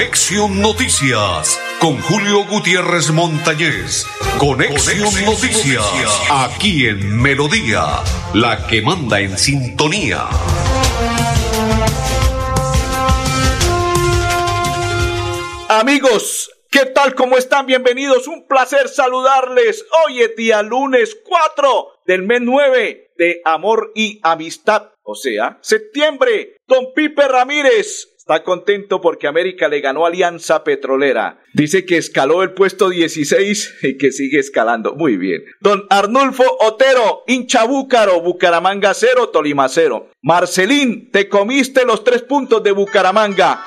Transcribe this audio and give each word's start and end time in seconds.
Conexión 0.00 0.62
Noticias 0.62 1.60
con 1.78 2.00
Julio 2.00 2.46
Gutiérrez 2.46 3.10
Montañez. 3.10 4.06
Conexión, 4.38 5.04
Conexión 5.04 5.24
Noticias, 5.26 5.84
aquí 6.30 6.86
en 6.86 7.20
Melodía, 7.20 7.82
la 8.32 8.66
que 8.66 8.80
manda 8.80 9.20
en 9.20 9.36
sintonía. 9.36 10.26
Amigos, 15.68 16.50
¿qué 16.70 16.86
tal? 16.86 17.14
¿Cómo 17.14 17.36
están? 17.36 17.66
Bienvenidos. 17.66 18.26
Un 18.26 18.48
placer 18.48 18.88
saludarles. 18.88 19.84
Hoy 20.06 20.22
es 20.22 20.34
día 20.34 20.62
lunes 20.62 21.14
4 21.22 22.00
del 22.06 22.22
mes 22.22 22.40
9 22.40 23.12
de 23.18 23.42
Amor 23.44 23.92
y 23.94 24.18
Amistad. 24.22 24.92
O 25.02 25.14
sea, 25.14 25.58
septiembre. 25.60 26.56
Don 26.66 26.94
Pipe 26.94 27.28
Ramírez 27.28 28.09
está 28.30 28.44
contento 28.44 29.00
porque 29.00 29.26
América 29.26 29.68
le 29.68 29.80
ganó 29.80 30.06
Alianza 30.06 30.62
Petrolera. 30.62 31.42
Dice 31.52 31.84
que 31.84 31.96
escaló 31.96 32.44
el 32.44 32.52
puesto 32.52 32.88
16 32.88 33.78
y 33.82 33.98
que 33.98 34.12
sigue 34.12 34.38
escalando. 34.38 34.94
Muy 34.94 35.16
bien. 35.16 35.42
Don 35.60 35.84
Arnulfo 35.90 36.44
Otero, 36.60 37.24
hincha 37.26 37.64
Búcaro, 37.64 38.20
Bucaramanga 38.20 38.94
0, 38.94 39.30
Tolima 39.30 39.68
0. 39.68 40.10
Marcelín, 40.22 41.10
te 41.10 41.28
comiste 41.28 41.84
los 41.84 42.04
tres 42.04 42.22
puntos 42.22 42.62
de 42.62 42.70
Bucaramanga. 42.70 43.64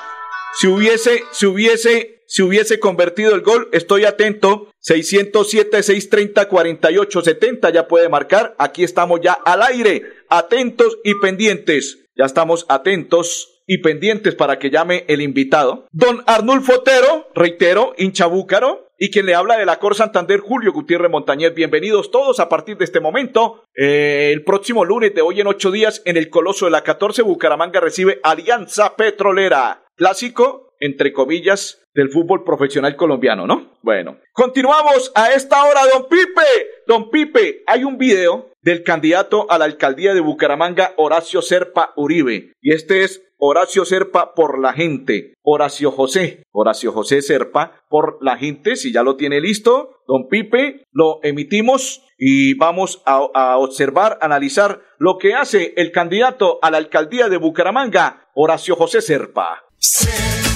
Si 0.58 0.66
hubiese, 0.66 1.24
si 1.32 1.44
hubiese, 1.44 2.22
si 2.26 2.40
hubiese 2.40 2.80
convertido 2.80 3.34
el 3.34 3.42
gol, 3.42 3.68
estoy 3.72 4.06
atento. 4.06 4.70
607, 4.78 5.82
630, 5.82 6.48
48, 6.48 7.20
70 7.20 7.70
ya 7.70 7.86
puede 7.86 8.08
marcar. 8.08 8.54
Aquí 8.58 8.82
estamos 8.82 9.20
ya 9.22 9.34
al 9.34 9.62
aire, 9.62 10.04
atentos 10.30 10.98
y 11.04 11.16
pendientes. 11.16 11.98
Ya 12.16 12.24
estamos 12.24 12.64
atentos 12.68 13.53
y 13.66 13.78
pendientes 13.78 14.34
para 14.34 14.58
que 14.58 14.70
llame 14.70 15.04
el 15.08 15.22
invitado. 15.22 15.86
Don 15.92 16.22
Arnulfo 16.26 16.74
Otero, 16.74 17.28
reitero, 17.34 17.94
hincha 17.96 18.26
búcaro, 18.26 18.88
y 18.98 19.10
quien 19.10 19.26
le 19.26 19.34
habla 19.34 19.56
de 19.56 19.66
la 19.66 19.78
Cor 19.78 19.94
Santander, 19.94 20.40
Julio 20.40 20.72
Gutiérrez 20.72 21.10
Montañez. 21.10 21.52
Bienvenidos 21.54 22.10
todos 22.10 22.38
a 22.38 22.48
partir 22.48 22.76
de 22.76 22.84
este 22.84 23.00
momento. 23.00 23.64
Eh, 23.76 24.30
el 24.32 24.44
próximo 24.44 24.84
lunes 24.84 25.14
de 25.14 25.20
hoy 25.20 25.40
en 25.40 25.48
ocho 25.48 25.70
días, 25.70 26.00
en 26.04 26.16
el 26.16 26.30
Coloso 26.30 26.66
de 26.66 26.70
la 26.70 26.82
14, 26.82 27.22
Bucaramanga 27.22 27.80
recibe 27.80 28.20
Alianza 28.22 28.96
Petrolera 28.96 29.82
clásico, 29.96 30.74
entre 30.80 31.12
comillas, 31.12 31.82
del 31.94 32.10
fútbol 32.10 32.44
profesional 32.44 32.96
colombiano, 32.96 33.46
¿no? 33.46 33.78
Bueno, 33.82 34.18
continuamos 34.32 35.12
a 35.14 35.32
esta 35.32 35.64
hora, 35.64 35.80
don 35.92 36.08
Pipe. 36.08 36.42
Don 36.86 37.10
Pipe, 37.10 37.62
hay 37.66 37.84
un 37.84 37.98
video 37.98 38.50
del 38.62 38.82
candidato 38.82 39.50
a 39.50 39.58
la 39.58 39.66
alcaldía 39.66 40.14
de 40.14 40.20
Bucaramanga, 40.20 40.94
Horacio 40.96 41.42
Serpa 41.42 41.92
Uribe. 41.96 42.52
Y 42.60 42.72
este 42.72 43.04
es 43.04 43.22
Horacio 43.46 43.84
Serpa 43.84 44.32
por 44.34 44.58
la 44.58 44.72
gente. 44.72 45.34
Horacio 45.42 45.90
José. 45.90 46.46
Horacio 46.50 46.92
José 46.92 47.20
Serpa 47.20 47.84
por 47.90 48.16
la 48.22 48.38
gente. 48.38 48.74
Si 48.74 48.90
ya 48.90 49.02
lo 49.02 49.16
tiene 49.16 49.38
listo, 49.38 50.00
don 50.08 50.28
Pipe, 50.30 50.86
lo 50.92 51.20
emitimos 51.22 52.02
y 52.16 52.54
vamos 52.54 53.02
a, 53.04 53.58
observar, 53.58 54.16
analizar 54.22 54.80
lo 54.96 55.18
que 55.18 55.34
hace 55.34 55.74
el 55.76 55.92
candidato 55.92 56.58
a 56.62 56.70
la 56.70 56.78
alcaldía 56.78 57.28
de 57.28 57.36
Bucaramanga, 57.36 58.30
Horacio 58.34 58.76
José 58.76 59.02
Serpa. 59.02 59.64
Ser 59.76 60.53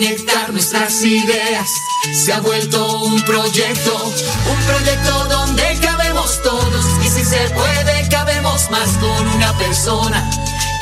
conectar 0.00 0.50
nuestras 0.50 1.02
ideas. 1.02 1.68
Se 2.14 2.32
ha 2.32 2.40
vuelto 2.40 3.02
un 3.02 3.20
proyecto, 3.22 4.02
un 4.06 4.66
proyecto 4.66 5.24
donde 5.26 5.78
cabemos 5.82 6.40
todos 6.42 6.86
y 7.04 7.08
si 7.10 7.22
se 7.22 7.50
puede 7.50 8.08
cabemos 8.08 8.70
más 8.70 8.88
con 8.96 9.28
una 9.28 9.52
persona 9.58 10.30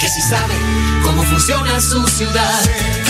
que 0.00 0.08
sí 0.08 0.22
sabe 0.22 0.54
cómo 1.02 1.24
funciona 1.24 1.80
su 1.80 2.06
ciudad. 2.06 3.07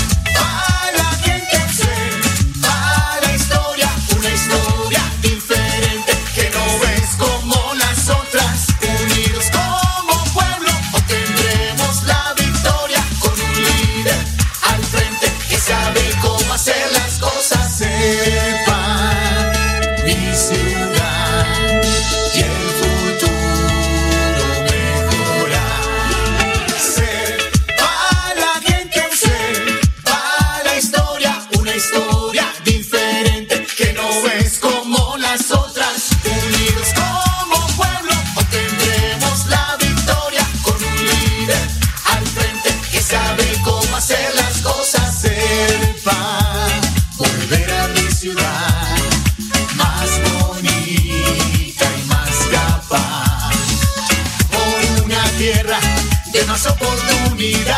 Más 56.59 56.67
oportunidad 56.67 57.77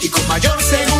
y 0.00 0.08
con 0.08 0.26
mayor 0.28 0.62
seguridad 0.62 0.95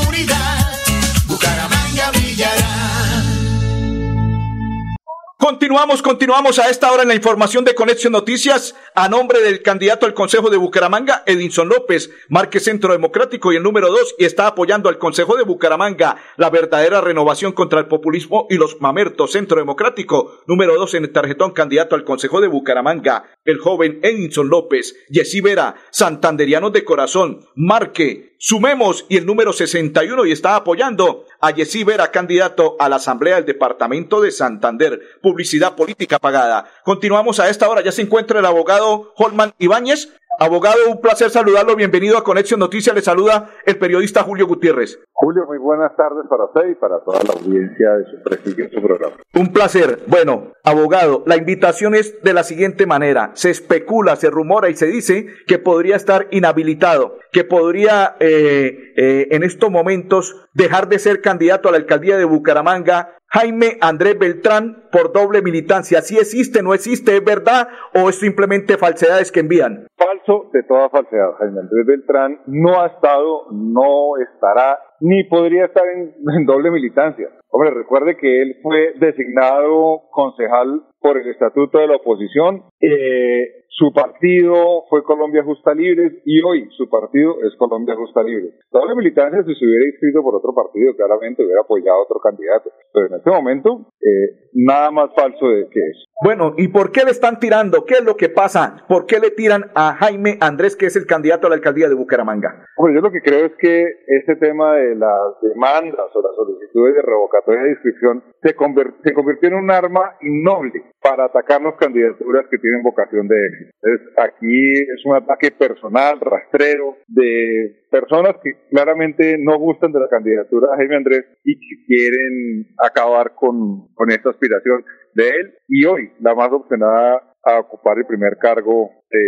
Continuamos, 5.67 6.01
continuamos 6.01 6.59
a 6.61 6.71
esta 6.71 6.93
hora 6.93 7.03
en 7.03 7.09
la 7.09 7.17
información 7.17 7.65
de 7.65 7.75
Conexión 7.75 8.13
Noticias. 8.13 8.77
A 8.95 9.09
nombre 9.09 9.41
del 9.41 9.63
candidato 9.63 10.07
al 10.07 10.15
Consejo 10.15 10.49
de 10.49 10.59
Bucaramanga, 10.59 11.25
Edinson 11.27 11.69
López, 11.69 12.09
Marque 12.29 12.61
Centro 12.61 12.93
Democrático 12.93 13.53
y 13.53 13.57
el 13.57 13.65
número 13.65 13.91
dos, 13.91 14.15
y 14.17 14.27
está 14.27 14.47
apoyando 14.47 14.89
al 14.89 14.99
Consejo 14.99 15.37
de 15.37 15.43
Bucaramanga, 15.43 16.19
la 16.37 16.51
verdadera 16.51 17.01
renovación 17.01 17.51
contra 17.51 17.81
el 17.81 17.89
populismo 17.89 18.47
y 18.49 18.59
los 18.59 18.81
mamertos. 18.81 19.33
Centro 19.33 19.59
Democrático, 19.59 20.39
número 20.47 20.77
dos 20.77 20.95
en 20.95 21.03
el 21.03 21.11
tarjetón 21.11 21.51
candidato 21.51 21.97
al 21.97 22.05
Consejo 22.05 22.41
de 22.41 22.47
Bucaramanga, 22.47 23.25
el 23.45 23.59
joven 23.59 23.99
Edinson 24.05 24.49
López, 24.49 24.95
Yesí 25.09 25.41
Vera, 25.41 25.75
Santanderianos 25.91 26.73
de 26.73 26.85
Corazón, 26.85 27.41
Marque, 27.57 28.37
Sumemos 28.39 29.07
y 29.09 29.17
el 29.17 29.27
número 29.27 29.53
61 29.53 30.27
y 30.27 30.33
está 30.33 30.57
apoyando 30.57 31.25
a 31.41 31.51
Yesí 31.51 31.85
Vera, 31.85 32.11
candidato 32.11 32.77
a 32.79 32.89
la 32.89 32.97
Asamblea 32.97 33.37
del 33.37 33.47
Departamento 33.47 34.21
de 34.21 34.31
Santander. 34.31 35.01
Publicidad 35.23 35.75
política 35.75 36.19
pagada. 36.19 36.67
Continuamos 36.85 37.41
a 37.41 37.49
esta 37.49 37.69
hora. 37.69 37.83
Ya 37.83 37.93
se 37.93 38.03
encuentra 38.03 38.41
el 38.41 38.47
abogado 38.47 39.13
Holman 39.17 39.55
Ibáñez. 39.59 40.09
Abogado, 40.39 40.79
un 40.89 41.01
placer 41.01 41.31
saludarlo. 41.31 41.77
Bienvenido 41.77 42.19
a 42.19 42.25
Conexión 42.25 42.61
Noticias. 42.61 42.95
Le 42.95 43.01
saluda 43.01 43.51
el 43.65 43.79
periodista 43.79 44.23
Julio 44.23 44.47
Gutiérrez. 44.47 44.99
Julio, 45.19 45.47
muy 45.47 45.57
buenas 45.57 45.97
tardes 45.97 46.27
para 46.29 46.45
usted 46.45 46.69
y 46.73 46.75
para 46.75 47.01
toda 47.01 47.21
la 47.25 47.33
audiencia 47.41 47.93
de 47.95 48.05
su 48.05 48.23
prestigioso 48.23 48.83
programa. 48.83 49.17
Un 49.35 49.51
placer. 49.51 50.01
Bueno, 50.09 50.53
abogado, 50.63 51.23
la 51.25 51.39
invitación 51.39 51.95
es 51.95 52.23
de 52.23 52.35
la 52.35 52.43
siguiente 52.43 52.85
manera. 52.85 53.31
Se 53.33 53.49
especula, 53.49 54.17
se 54.17 54.29
rumora 54.29 54.69
y 54.69 54.75
se 54.75 54.85
dice 54.85 55.27
que 55.47 55.59
podría 55.59 55.97
estar 55.97 56.27
inhabilitado, 56.33 57.17
que 57.33 57.45
podría 57.45 58.17
eh, 58.21 58.93
eh, 58.95 59.29
en 59.31 59.43
estos 59.43 59.71
momentos 59.71 60.47
dejar 60.53 60.87
de 60.89 60.99
ser 60.99 61.23
candidato 61.23 61.71
a 61.71 61.73
la 61.73 61.79
alcaldía 61.79 62.19
de 62.19 62.27
Bucaramanga 62.27 63.17
Jaime 63.29 63.77
Andrés 63.81 64.19
Beltrán 64.19 64.85
por 64.93 65.13
doble 65.13 65.43
militancia. 65.43 66.01
¿Sí 66.01 66.17
existe, 66.17 66.63
no 66.63 66.75
existe, 66.75 67.17
es 67.17 67.25
verdad 67.25 67.69
o 67.95 68.09
es 68.09 68.19
simplemente 68.19 68.79
falsedades 68.79 69.33
que 69.33 69.41
envían? 69.41 69.89
Falso 69.97 70.49
de 70.53 70.63
toda 70.63 70.89
falsedad. 70.89 71.33
Jaime 71.39 71.61
Andrés 71.61 71.87
Beltrán 71.87 72.41
no 72.47 72.81
ha 72.81 72.87
estado, 72.87 73.51
no 73.51 74.17
estará, 74.17 74.79
ni 75.01 75.25
podría 75.25 75.67
estar 75.67 75.85
en, 75.95 76.47
doble 76.47 76.71
militancia. 76.71 77.29
Hombre, 77.51 77.71
recuerde 77.71 78.17
que 78.17 78.43
él 78.43 78.57
fue 78.63 78.93
designado 78.99 80.03
concejal 80.11 80.83
por 81.01 81.19
el 81.19 81.29
estatuto 81.29 81.79
de 81.79 81.87
la 81.87 81.97
oposición. 81.97 82.65
Eh, 82.81 83.65
su 83.79 83.93
partido 83.93 84.85
fue 84.89 85.03
Colombia 85.05 85.45
Justa 85.45 85.75
Libre 85.75 86.23
y 86.25 86.41
hoy 86.43 86.67
su 86.79 86.89
partido 86.89 87.35
es 87.45 87.55
Colombia 87.59 87.95
Justa 87.95 88.23
Libre. 88.23 88.55
Toda 88.71 88.87
la 88.87 88.95
militancia, 88.95 89.43
si 89.45 89.55
se 89.55 89.65
hubiera 89.67 89.85
inscrito 89.93 90.23
por 90.23 90.35
otro 90.35 90.55
partido, 90.55 90.97
claramente 90.97 91.45
hubiera 91.45 91.61
apoyado 91.61 91.99
a 91.99 92.03
otro 92.05 92.19
candidato. 92.21 92.71
Pero 92.95 93.07
en 93.09 93.15
este 93.17 93.31
momento, 93.31 93.93
eh, 94.01 94.49
nada 94.55 94.91
más 94.91 95.11
falso 95.15 95.49
de 95.49 95.69
que 95.69 95.79
eso. 95.81 96.05
Bueno, 96.25 96.55
¿y 96.57 96.69
por 96.69 96.91
qué 96.91 97.05
le 97.05 97.11
están 97.11 97.39
tirando? 97.39 97.85
¿Qué 97.85 97.95
es 98.01 98.05
lo 98.05 98.17
que 98.17 98.31
pasa? 98.31 98.87
¿Por 98.89 99.05
qué 99.05 99.21
le 99.21 99.31
tiran 99.31 99.67
a 99.75 99.93
Jaime 99.97 100.39
Andrés, 100.41 100.75
que 100.75 100.87
es 100.87 100.97
el 100.97 101.05
candidato 101.05 101.47
a 101.47 101.51
la 101.51 101.57
alcaldía 101.57 101.91
de 101.91 101.95
Bucaramanga? 101.95 102.65
Bueno, 102.79 102.97
yo 102.97 103.03
lo 103.03 103.13
que 103.13 103.21
creo 103.21 103.45
es 103.45 103.53
que 103.59 103.85
este 104.07 104.37
tema 104.37 104.77
de 104.77 104.95
las 104.97 105.21
demandas 105.43 106.09
o 106.15 106.23
las 106.23 106.35
solicitudes 106.35 106.95
de 106.95 107.03
revocatoria 107.03 107.63
de 107.65 107.71
inscripción 107.73 108.25
se, 108.43 108.57
conver- 108.57 108.95
se 109.05 109.13
convirtió 109.13 109.51
en 109.51 109.57
un 109.57 109.71
arma 109.71 110.17
innoble 110.23 110.85
para 111.03 111.27
atacarnos 111.27 111.75
candidaturas 111.77 112.47
que 112.51 112.57
tienen 112.59 112.83
vocación 112.83 113.29
de 113.29 113.37
éxito. 113.47 113.66
Entonces, 113.83 114.09
aquí 114.17 114.73
es 114.73 115.05
un 115.05 115.17
ataque 115.17 115.51
personal, 115.51 116.19
rastrero, 116.21 116.97
de 117.07 117.87
personas 117.91 118.37
que 118.43 118.53
claramente 118.71 119.37
no 119.39 119.59
gustan 119.59 119.93
de 119.93 120.01
la 120.01 120.09
candidatura 120.09 120.71
de 120.71 120.77
Jaime 120.79 120.97
Andrés 120.97 121.25
y 121.45 121.55
que 121.55 121.85
quieren 121.87 122.67
acabar 122.79 123.35
con, 123.35 123.89
con 123.95 124.11
esta 124.11 124.31
aspiración 124.31 124.85
de 125.15 125.29
él 125.29 125.55
y 125.69 125.85
hoy 125.85 126.13
la 126.21 126.35
más 126.35 126.53
opcionada 126.53 127.23
a 127.45 127.61
ocupar 127.61 127.99
el 127.99 128.07
primer 128.07 128.37
cargo 128.39 128.91
de 129.11 129.21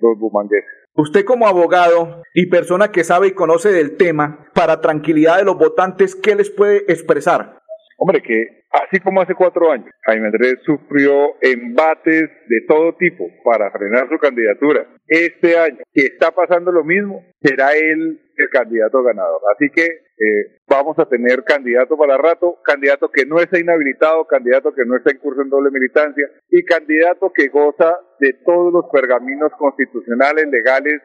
los 0.00 0.18
bumangueses. 0.18 0.64
Usted 0.94 1.26
como 1.26 1.46
abogado 1.46 2.22
y 2.32 2.46
persona 2.46 2.90
que 2.90 3.04
sabe 3.04 3.28
y 3.28 3.32
conoce 3.32 3.70
del 3.70 3.98
tema, 3.98 4.48
para 4.54 4.80
tranquilidad 4.80 5.36
de 5.36 5.44
los 5.44 5.58
votantes, 5.58 6.16
¿qué 6.16 6.34
les 6.34 6.50
puede 6.50 6.90
expresar? 6.90 7.58
Hombre, 7.98 8.22
que 8.22 8.64
así 8.70 9.00
como 9.00 9.22
hace 9.22 9.34
cuatro 9.34 9.70
años, 9.70 9.88
Jaime 10.04 10.26
Andrés 10.26 10.56
sufrió 10.64 11.34
embates 11.40 12.22
de 12.22 12.60
todo 12.68 12.94
tipo 12.96 13.24
para 13.42 13.70
frenar 13.70 14.08
su 14.08 14.18
candidatura. 14.18 14.86
Este 15.06 15.56
año, 15.58 15.78
que 15.94 16.02
está 16.02 16.30
pasando 16.30 16.70
lo 16.72 16.84
mismo, 16.84 17.24
será 17.42 17.74
él 17.74 18.20
el 18.36 18.48
candidato 18.50 19.02
ganador. 19.02 19.40
Así 19.54 19.70
que 19.70 19.84
eh, 19.84 20.60
vamos 20.68 20.98
a 20.98 21.08
tener 21.08 21.42
candidato 21.44 21.96
para 21.96 22.18
rato, 22.18 22.58
candidato 22.64 23.10
que 23.10 23.24
no 23.24 23.38
está 23.38 23.58
inhabilitado, 23.58 24.26
candidato 24.26 24.74
que 24.74 24.84
no 24.84 24.96
está 24.96 25.10
en 25.10 25.18
curso 25.18 25.42
en 25.42 25.48
doble 25.48 25.70
militancia 25.70 26.28
y 26.50 26.64
candidato 26.64 27.32
que 27.34 27.48
goza 27.48 27.98
de 28.20 28.34
todos 28.44 28.72
los 28.72 28.86
pergaminos 28.92 29.52
constitucionales, 29.58 30.46
legales, 30.48 31.00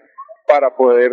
para 0.51 0.75
poder 0.75 1.11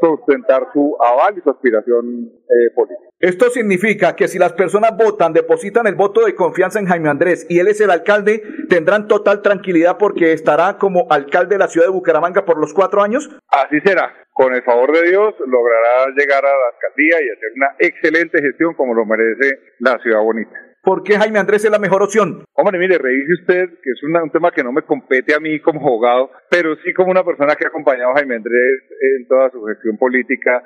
sustentar 0.00 0.66
su 0.72 0.96
aval 1.00 1.38
y 1.38 1.42
su 1.42 1.50
aspiración 1.50 2.26
eh, 2.26 2.74
política. 2.74 3.08
Esto 3.20 3.50
significa 3.50 4.16
que 4.16 4.26
si 4.26 4.38
las 4.38 4.54
personas 4.54 4.96
votan, 4.96 5.32
depositan 5.32 5.86
el 5.86 5.94
voto 5.94 6.24
de 6.24 6.34
confianza 6.34 6.80
en 6.80 6.86
Jaime 6.86 7.08
Andrés 7.08 7.46
y 7.48 7.60
él 7.60 7.68
es 7.68 7.80
el 7.80 7.90
alcalde, 7.90 8.42
tendrán 8.68 9.06
total 9.06 9.42
tranquilidad 9.42 9.96
porque 9.98 10.32
estará 10.32 10.78
como 10.78 11.06
alcalde 11.10 11.54
de 11.54 11.58
la 11.58 11.68
ciudad 11.68 11.86
de 11.86 11.92
Bucaramanga 11.92 12.44
por 12.44 12.58
los 12.58 12.74
cuatro 12.74 13.02
años. 13.02 13.30
Así 13.48 13.78
será. 13.84 14.12
Con 14.32 14.54
el 14.54 14.62
favor 14.62 14.90
de 14.90 15.08
Dios 15.08 15.34
logrará 15.46 16.06
llegar 16.16 16.44
a 16.44 16.48
la 16.48 16.68
alcaldía 16.74 17.22
y 17.22 17.30
hacer 17.30 17.50
una 17.56 17.76
excelente 17.78 18.40
gestión 18.40 18.74
como 18.74 18.94
lo 18.94 19.04
merece 19.04 19.60
la 19.78 19.98
ciudad 19.98 20.22
bonita. 20.22 20.69
¿Por 20.82 21.02
qué 21.02 21.18
Jaime 21.18 21.38
Andrés 21.38 21.64
es 21.64 21.70
la 21.70 21.78
mejor 21.78 22.02
opción? 22.02 22.44
Hombre, 22.54 22.78
mire, 22.78 22.96
revise 22.98 23.32
usted, 23.40 23.68
que 23.82 23.90
es 23.90 24.02
una- 24.02 24.22
un 24.22 24.30
tema 24.30 24.50
que 24.50 24.64
no 24.64 24.72
me 24.72 24.82
compete 24.82 25.34
a 25.34 25.40
mí 25.40 25.60
como 25.60 25.80
abogado, 25.80 26.30
pero 26.50 26.74
sí 26.76 26.94
como 26.94 27.10
una 27.10 27.22
persona 27.24 27.54
que 27.54 27.64
ha 27.66 27.68
acompañado 27.68 28.10
a 28.12 28.14
Jaime 28.16 28.36
Andrés 28.36 28.80
en 29.18 29.26
toda 29.28 29.50
su 29.50 29.62
gestión 29.64 29.98
política, 29.98 30.62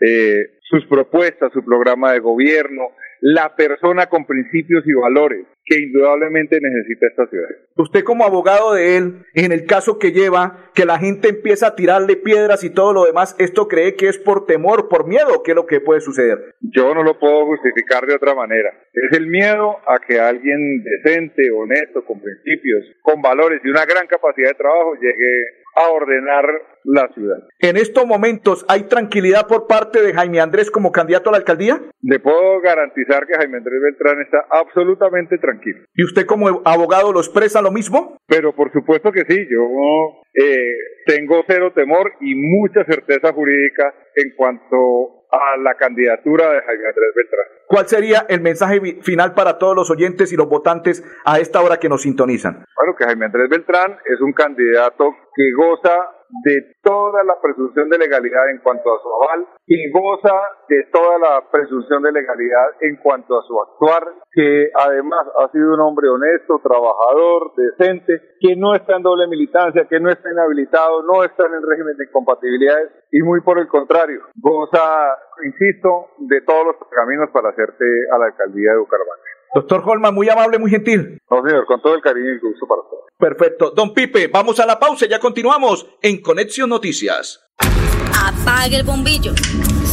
eh, 0.00 0.58
sus 0.62 0.86
propuestas, 0.86 1.52
su 1.52 1.62
programa 1.62 2.12
de 2.12 2.20
gobierno, 2.20 2.88
la 3.20 3.54
persona 3.54 4.06
con 4.06 4.26
principios 4.26 4.84
y 4.86 4.92
valores 4.92 5.46
que 5.64 5.78
indudablemente 5.78 6.58
necesita 6.60 7.06
esta 7.06 7.26
ciudad. 7.28 7.48
Usted 7.76 8.02
como 8.02 8.24
abogado 8.24 8.74
de 8.74 8.96
él, 8.96 9.24
en 9.34 9.52
el 9.52 9.66
caso 9.66 9.98
que 9.98 10.10
lleva, 10.10 10.70
que 10.74 10.84
la 10.84 10.98
gente 10.98 11.28
empieza 11.28 11.68
a 11.68 11.76
tirarle 11.76 12.16
piedras 12.16 12.64
y 12.64 12.70
todo 12.70 12.92
lo 12.92 13.04
demás, 13.04 13.36
¿esto 13.38 13.68
cree 13.68 13.94
que 13.94 14.08
es 14.08 14.18
por 14.18 14.46
temor, 14.46 14.88
por 14.88 15.06
miedo? 15.06 15.42
¿Qué 15.44 15.52
es 15.52 15.54
lo 15.54 15.66
que 15.66 15.80
puede 15.80 16.00
suceder? 16.00 16.56
Yo 16.60 16.92
no 16.94 17.02
lo 17.02 17.18
puedo 17.18 17.46
justificar 17.46 18.06
de 18.06 18.14
otra 18.16 18.34
manera. 18.34 18.70
Es 18.92 19.16
el 19.16 19.28
miedo 19.28 19.76
a 19.86 20.00
que 20.00 20.18
alguien 20.18 20.82
decente, 20.82 21.50
honesto, 21.52 22.04
con 22.04 22.20
principios, 22.20 22.84
con 23.02 23.22
valores 23.22 23.60
y 23.62 23.68
una 23.68 23.84
gran 23.84 24.06
capacidad 24.08 24.48
de 24.48 24.54
trabajo 24.54 24.94
llegue 24.94 25.59
a 25.74 25.88
ordenar 25.88 26.44
la 26.84 27.08
ciudad. 27.14 27.38
En 27.58 27.76
estos 27.76 28.06
momentos, 28.06 28.64
¿hay 28.68 28.84
tranquilidad 28.84 29.46
por 29.46 29.66
parte 29.66 30.02
de 30.02 30.12
Jaime 30.12 30.40
Andrés 30.40 30.70
como 30.70 30.92
candidato 30.92 31.28
a 31.28 31.32
la 31.32 31.38
alcaldía? 31.38 31.80
Le 32.02 32.18
puedo 32.20 32.60
garantizar 32.60 33.26
que 33.26 33.34
Jaime 33.34 33.58
Andrés 33.58 33.80
Beltrán 33.82 34.20
está 34.22 34.46
absolutamente 34.50 35.38
tranquilo. 35.38 35.80
¿Y 35.94 36.04
usted 36.04 36.26
como 36.26 36.62
abogado 36.64 37.12
lo 37.12 37.20
expresa 37.20 37.62
lo 37.62 37.70
mismo? 37.70 38.18
Pero 38.26 38.54
por 38.54 38.72
supuesto 38.72 39.12
que 39.12 39.24
sí, 39.28 39.46
yo 39.50 40.22
eh, 40.34 40.74
tengo 41.06 41.42
cero 41.46 41.72
temor 41.74 42.12
y 42.20 42.34
mucha 42.34 42.84
certeza 42.84 43.32
jurídica 43.32 43.94
en 44.14 44.32
cuanto 44.36 45.19
a 45.32 45.56
la 45.58 45.74
candidatura 45.74 46.50
de 46.52 46.60
Jaime 46.62 46.86
Andrés 46.86 47.12
Beltrán. 47.14 47.46
¿Cuál 47.66 47.88
sería 47.88 48.26
el 48.28 48.40
mensaje 48.40 48.80
final 49.02 49.34
para 49.34 49.58
todos 49.58 49.76
los 49.76 49.90
oyentes 49.90 50.32
y 50.32 50.36
los 50.36 50.48
votantes 50.48 51.04
a 51.24 51.38
esta 51.38 51.60
hora 51.60 51.78
que 51.78 51.88
nos 51.88 52.02
sintonizan? 52.02 52.64
Bueno, 52.76 52.96
que 52.98 53.04
Jaime 53.04 53.26
Andrés 53.26 53.48
Beltrán 53.48 53.98
es 54.04 54.20
un 54.20 54.32
candidato 54.32 55.10
que 55.34 55.52
goza 55.56 56.19
de 56.44 56.76
toda 56.82 57.24
la 57.24 57.40
presunción 57.40 57.88
de 57.88 57.98
legalidad 57.98 58.50
en 58.50 58.58
cuanto 58.58 58.94
a 58.94 59.02
su 59.02 59.08
aval 59.08 59.46
y 59.66 59.90
goza 59.90 60.34
de 60.68 60.84
toda 60.92 61.18
la 61.18 61.50
presunción 61.50 62.02
de 62.02 62.12
legalidad 62.12 62.68
en 62.80 62.96
cuanto 62.96 63.38
a 63.38 63.42
su 63.42 63.60
actuar, 63.60 64.04
que 64.32 64.70
además 64.74 65.26
ha 65.38 65.50
sido 65.50 65.74
un 65.74 65.80
hombre 65.80 66.08
honesto, 66.08 66.60
trabajador, 66.62 67.52
decente, 67.56 68.20
que 68.40 68.56
no 68.56 68.74
está 68.74 68.96
en 68.96 69.02
doble 69.02 69.26
militancia, 69.26 69.86
que 69.88 70.00
no 70.00 70.10
está 70.10 70.30
inhabilitado, 70.30 71.02
no 71.02 71.24
está 71.24 71.46
en 71.46 71.54
el 71.54 71.62
régimen 71.66 71.96
de 71.96 72.04
incompatibilidades 72.04 72.90
y 73.12 73.22
muy 73.22 73.40
por 73.42 73.58
el 73.58 73.68
contrario, 73.68 74.20
goza, 74.36 75.16
insisto, 75.44 76.10
de 76.18 76.40
todos 76.42 76.66
los 76.66 76.76
caminos 76.90 77.30
para 77.32 77.50
hacerte 77.50 77.84
a 78.12 78.18
la 78.18 78.26
alcaldía 78.26 78.72
de 78.72 78.78
Bucaramanga. 78.78 79.29
Doctor 79.54 79.82
Holman, 79.84 80.14
muy 80.14 80.28
amable, 80.28 80.58
muy 80.58 80.70
gentil. 80.70 81.18
No, 81.30 81.42
señor, 81.42 81.66
con 81.66 81.82
todo 81.82 81.94
el 81.94 82.02
cariño 82.02 82.30
y 82.30 82.38
gusto 82.38 82.66
para 82.66 82.82
todos. 82.82 83.04
Perfecto. 83.18 83.70
Don 83.70 83.92
Pipe, 83.92 84.28
vamos 84.28 84.60
a 84.60 84.66
la 84.66 84.78
pausa, 84.78 85.06
ya 85.06 85.18
continuamos 85.18 85.86
en 86.02 86.22
Conexión 86.22 86.70
Noticias. 86.70 87.40
Apague 87.58 88.76
el 88.76 88.84
bombillo. 88.84 89.34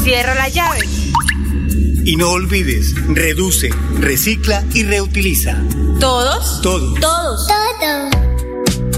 Cierra 0.04 0.36
la 0.36 0.48
llave. 0.50 0.80
Y 2.06 2.16
no 2.16 2.32
olvides, 2.32 2.96
reduce, 3.14 3.70
recicla 4.00 4.64
y 4.74 4.84
reutiliza. 4.84 5.62
¿Todos? 6.00 6.62
Todo. 6.62 6.94
Todos. 7.02 7.48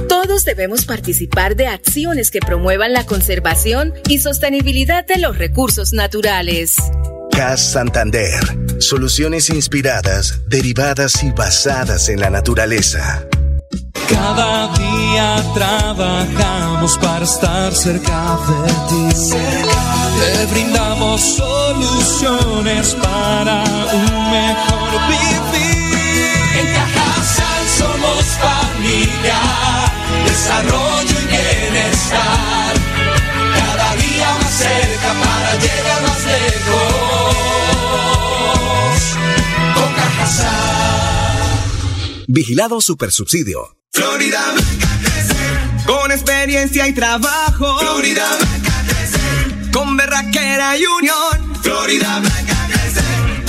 Todos 0.08 0.46
debemos 0.46 0.86
participar 0.86 1.56
de 1.56 1.68
acciones 1.68 2.30
que 2.30 2.40
promuevan 2.40 2.94
la 2.94 3.06
conservación 3.06 3.94
y 4.08 4.20
sostenibilidad 4.20 5.06
de 5.06 5.18
los 5.18 5.38
recursos 5.38 5.94
naturales. 5.94 6.76
CAS 7.32 7.72
Santander. 7.72 8.69
Soluciones 8.80 9.50
inspiradas, 9.50 10.40
derivadas 10.48 11.22
y 11.24 11.32
basadas 11.32 12.08
en 12.08 12.22
la 12.22 12.30
naturaleza. 12.30 13.26
Cada 14.08 14.74
día 14.74 15.44
trabajamos 15.54 16.98
para 16.98 17.26
estar 17.26 17.76
cerca 17.76 18.40
de 18.48 18.72
ti. 18.90 19.32
Te 20.20 20.46
brindamos 20.46 21.22
soluciones 21.22 22.96
para 22.96 23.64
un 23.92 24.32
mejor 24.32 24.92
vivir. 25.10 26.30
En 26.60 26.74
Cajasal 26.74 27.68
somos 27.78 28.24
familia, 28.40 29.40
desarrollo 30.26 31.20
y 31.20 31.28
bienestar. 31.28 32.74
Cada 33.56 33.96
día 33.98 34.30
más 34.42 34.54
cerca 34.54 35.14
para 35.22 35.56
llegar 35.56 36.02
más 36.02 36.26
lejos. 36.26 37.09
Vigilado 42.32 42.80
Supersubsidio. 42.80 43.76
Florida 43.92 44.40
Blanca 44.54 45.00
crece 45.02 45.36
con 45.88 46.12
experiencia 46.12 46.88
y 46.88 46.94
trabajo. 46.94 47.80
Florida 47.80 48.24
Blanca 48.38 48.84
crece 48.88 49.72
con 49.72 49.98
berraquera 49.98 50.78
y 50.78 50.86
unión. 50.86 51.56
Florida 51.64 52.20
Blanca 52.20 52.68
crece. 52.68 53.02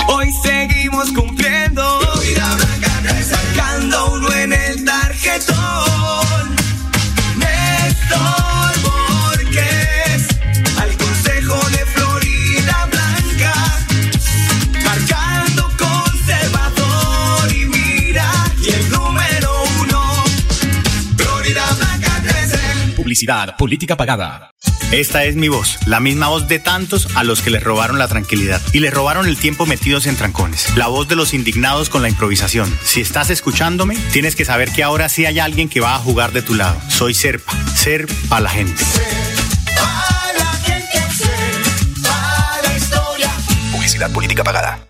Hoy 0.09 0.31
seguimos 0.43 1.11
cumpliendo. 1.11 2.01
Florida 2.01 2.57
Blanca 2.57 3.03
crece 3.03 3.35
sacando 3.35 4.13
uno 4.15 4.33
en 4.33 4.55
el 4.55 4.83
tarjetón. 4.83 6.57
Néstor 7.37 8.60
Publicidad, 23.11 23.57
política 23.57 23.97
pagada. 23.97 24.53
Esta 24.93 25.25
es 25.25 25.35
mi 25.35 25.49
voz, 25.49 25.79
la 25.85 25.99
misma 25.99 26.29
voz 26.29 26.47
de 26.47 26.61
tantos 26.61 27.09
a 27.17 27.25
los 27.25 27.41
que 27.41 27.51
les 27.51 27.61
robaron 27.61 27.99
la 27.99 28.07
tranquilidad 28.07 28.63
y 28.73 28.79
les 28.79 28.95
robaron 28.95 29.27
el 29.27 29.37
tiempo 29.37 29.67
metidos 29.67 30.07
en 30.07 30.15
trancones. 30.15 30.77
La 30.77 30.87
voz 30.87 31.09
de 31.09 31.17
los 31.17 31.35
indignados 31.35 31.89
con 31.89 32.03
la 32.03 32.09
improvisación. 32.09 32.73
Si 32.85 33.01
estás 33.01 33.31
escuchándome, 33.31 33.97
tienes 34.13 34.37
que 34.37 34.45
saber 34.45 34.71
que 34.71 34.85
ahora 34.85 35.09
sí 35.09 35.27
hay 35.27 35.41
alguien 35.41 35.69
que 35.69 35.81
va 35.81 35.97
a 35.97 35.99
jugar 35.99 36.31
de 36.31 36.43
tu 36.43 36.55
lado. 36.55 36.81
Soy 36.89 37.13
Serpa, 37.13 37.53
ser 37.75 38.07
para 38.29 38.43
la 38.43 38.51
gente. 38.51 38.85
Para 39.75 40.39
la 40.39 40.53
gente, 40.63 41.13
ser 41.13 42.01
para 42.01 42.63
la 42.63 42.77
historia. 42.77 43.31
Publicidad 43.73 44.13
política 44.13 44.45
pagada. 44.45 44.90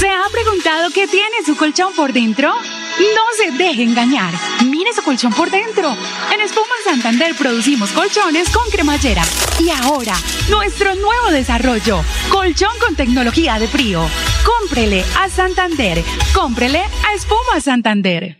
¿Se 0.00 0.08
ha 0.08 0.24
preguntado 0.32 0.88
qué 0.94 1.06
tiene 1.06 1.44
su 1.44 1.58
colchón 1.58 1.92
por 1.92 2.14
dentro? 2.14 2.54
No 2.54 3.22
se 3.36 3.50
deje 3.50 3.82
engañar. 3.82 4.32
Mire 4.64 4.94
su 4.94 5.02
colchón 5.02 5.30
por 5.34 5.50
dentro. 5.50 5.94
En 6.32 6.40
Espuma 6.40 6.74
Santander 6.82 7.34
producimos 7.34 7.92
colchones 7.92 8.48
con 8.48 8.66
cremallera. 8.70 9.22
Y 9.58 9.68
ahora, 9.68 10.14
nuestro 10.48 10.94
nuevo 10.94 11.30
desarrollo. 11.30 12.02
Colchón 12.30 12.72
con 12.80 12.96
tecnología 12.96 13.58
de 13.58 13.68
frío. 13.68 14.00
Cómprele 14.42 15.04
a 15.18 15.28
Santander. 15.28 16.02
Cómprele 16.32 16.80
a 16.80 17.12
Espuma 17.14 17.60
Santander. 17.60 18.39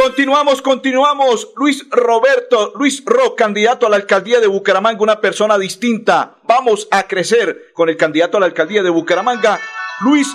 Continuamos, 0.00 0.62
continuamos. 0.62 1.52
Luis 1.56 1.84
Roberto, 1.90 2.72
Luis 2.76 3.02
Ro, 3.04 3.34
candidato 3.34 3.84
a 3.84 3.90
la 3.90 3.96
alcaldía 3.96 4.38
de 4.38 4.46
Bucaramanga, 4.46 5.02
una 5.02 5.20
persona 5.20 5.58
distinta. 5.58 6.36
Vamos 6.44 6.86
a 6.92 7.08
crecer 7.08 7.72
con 7.74 7.88
el 7.88 7.96
candidato 7.96 8.36
a 8.36 8.40
la 8.40 8.46
alcaldía 8.46 8.84
de 8.84 8.90
Bucaramanga, 8.90 9.58
Luis 10.04 10.32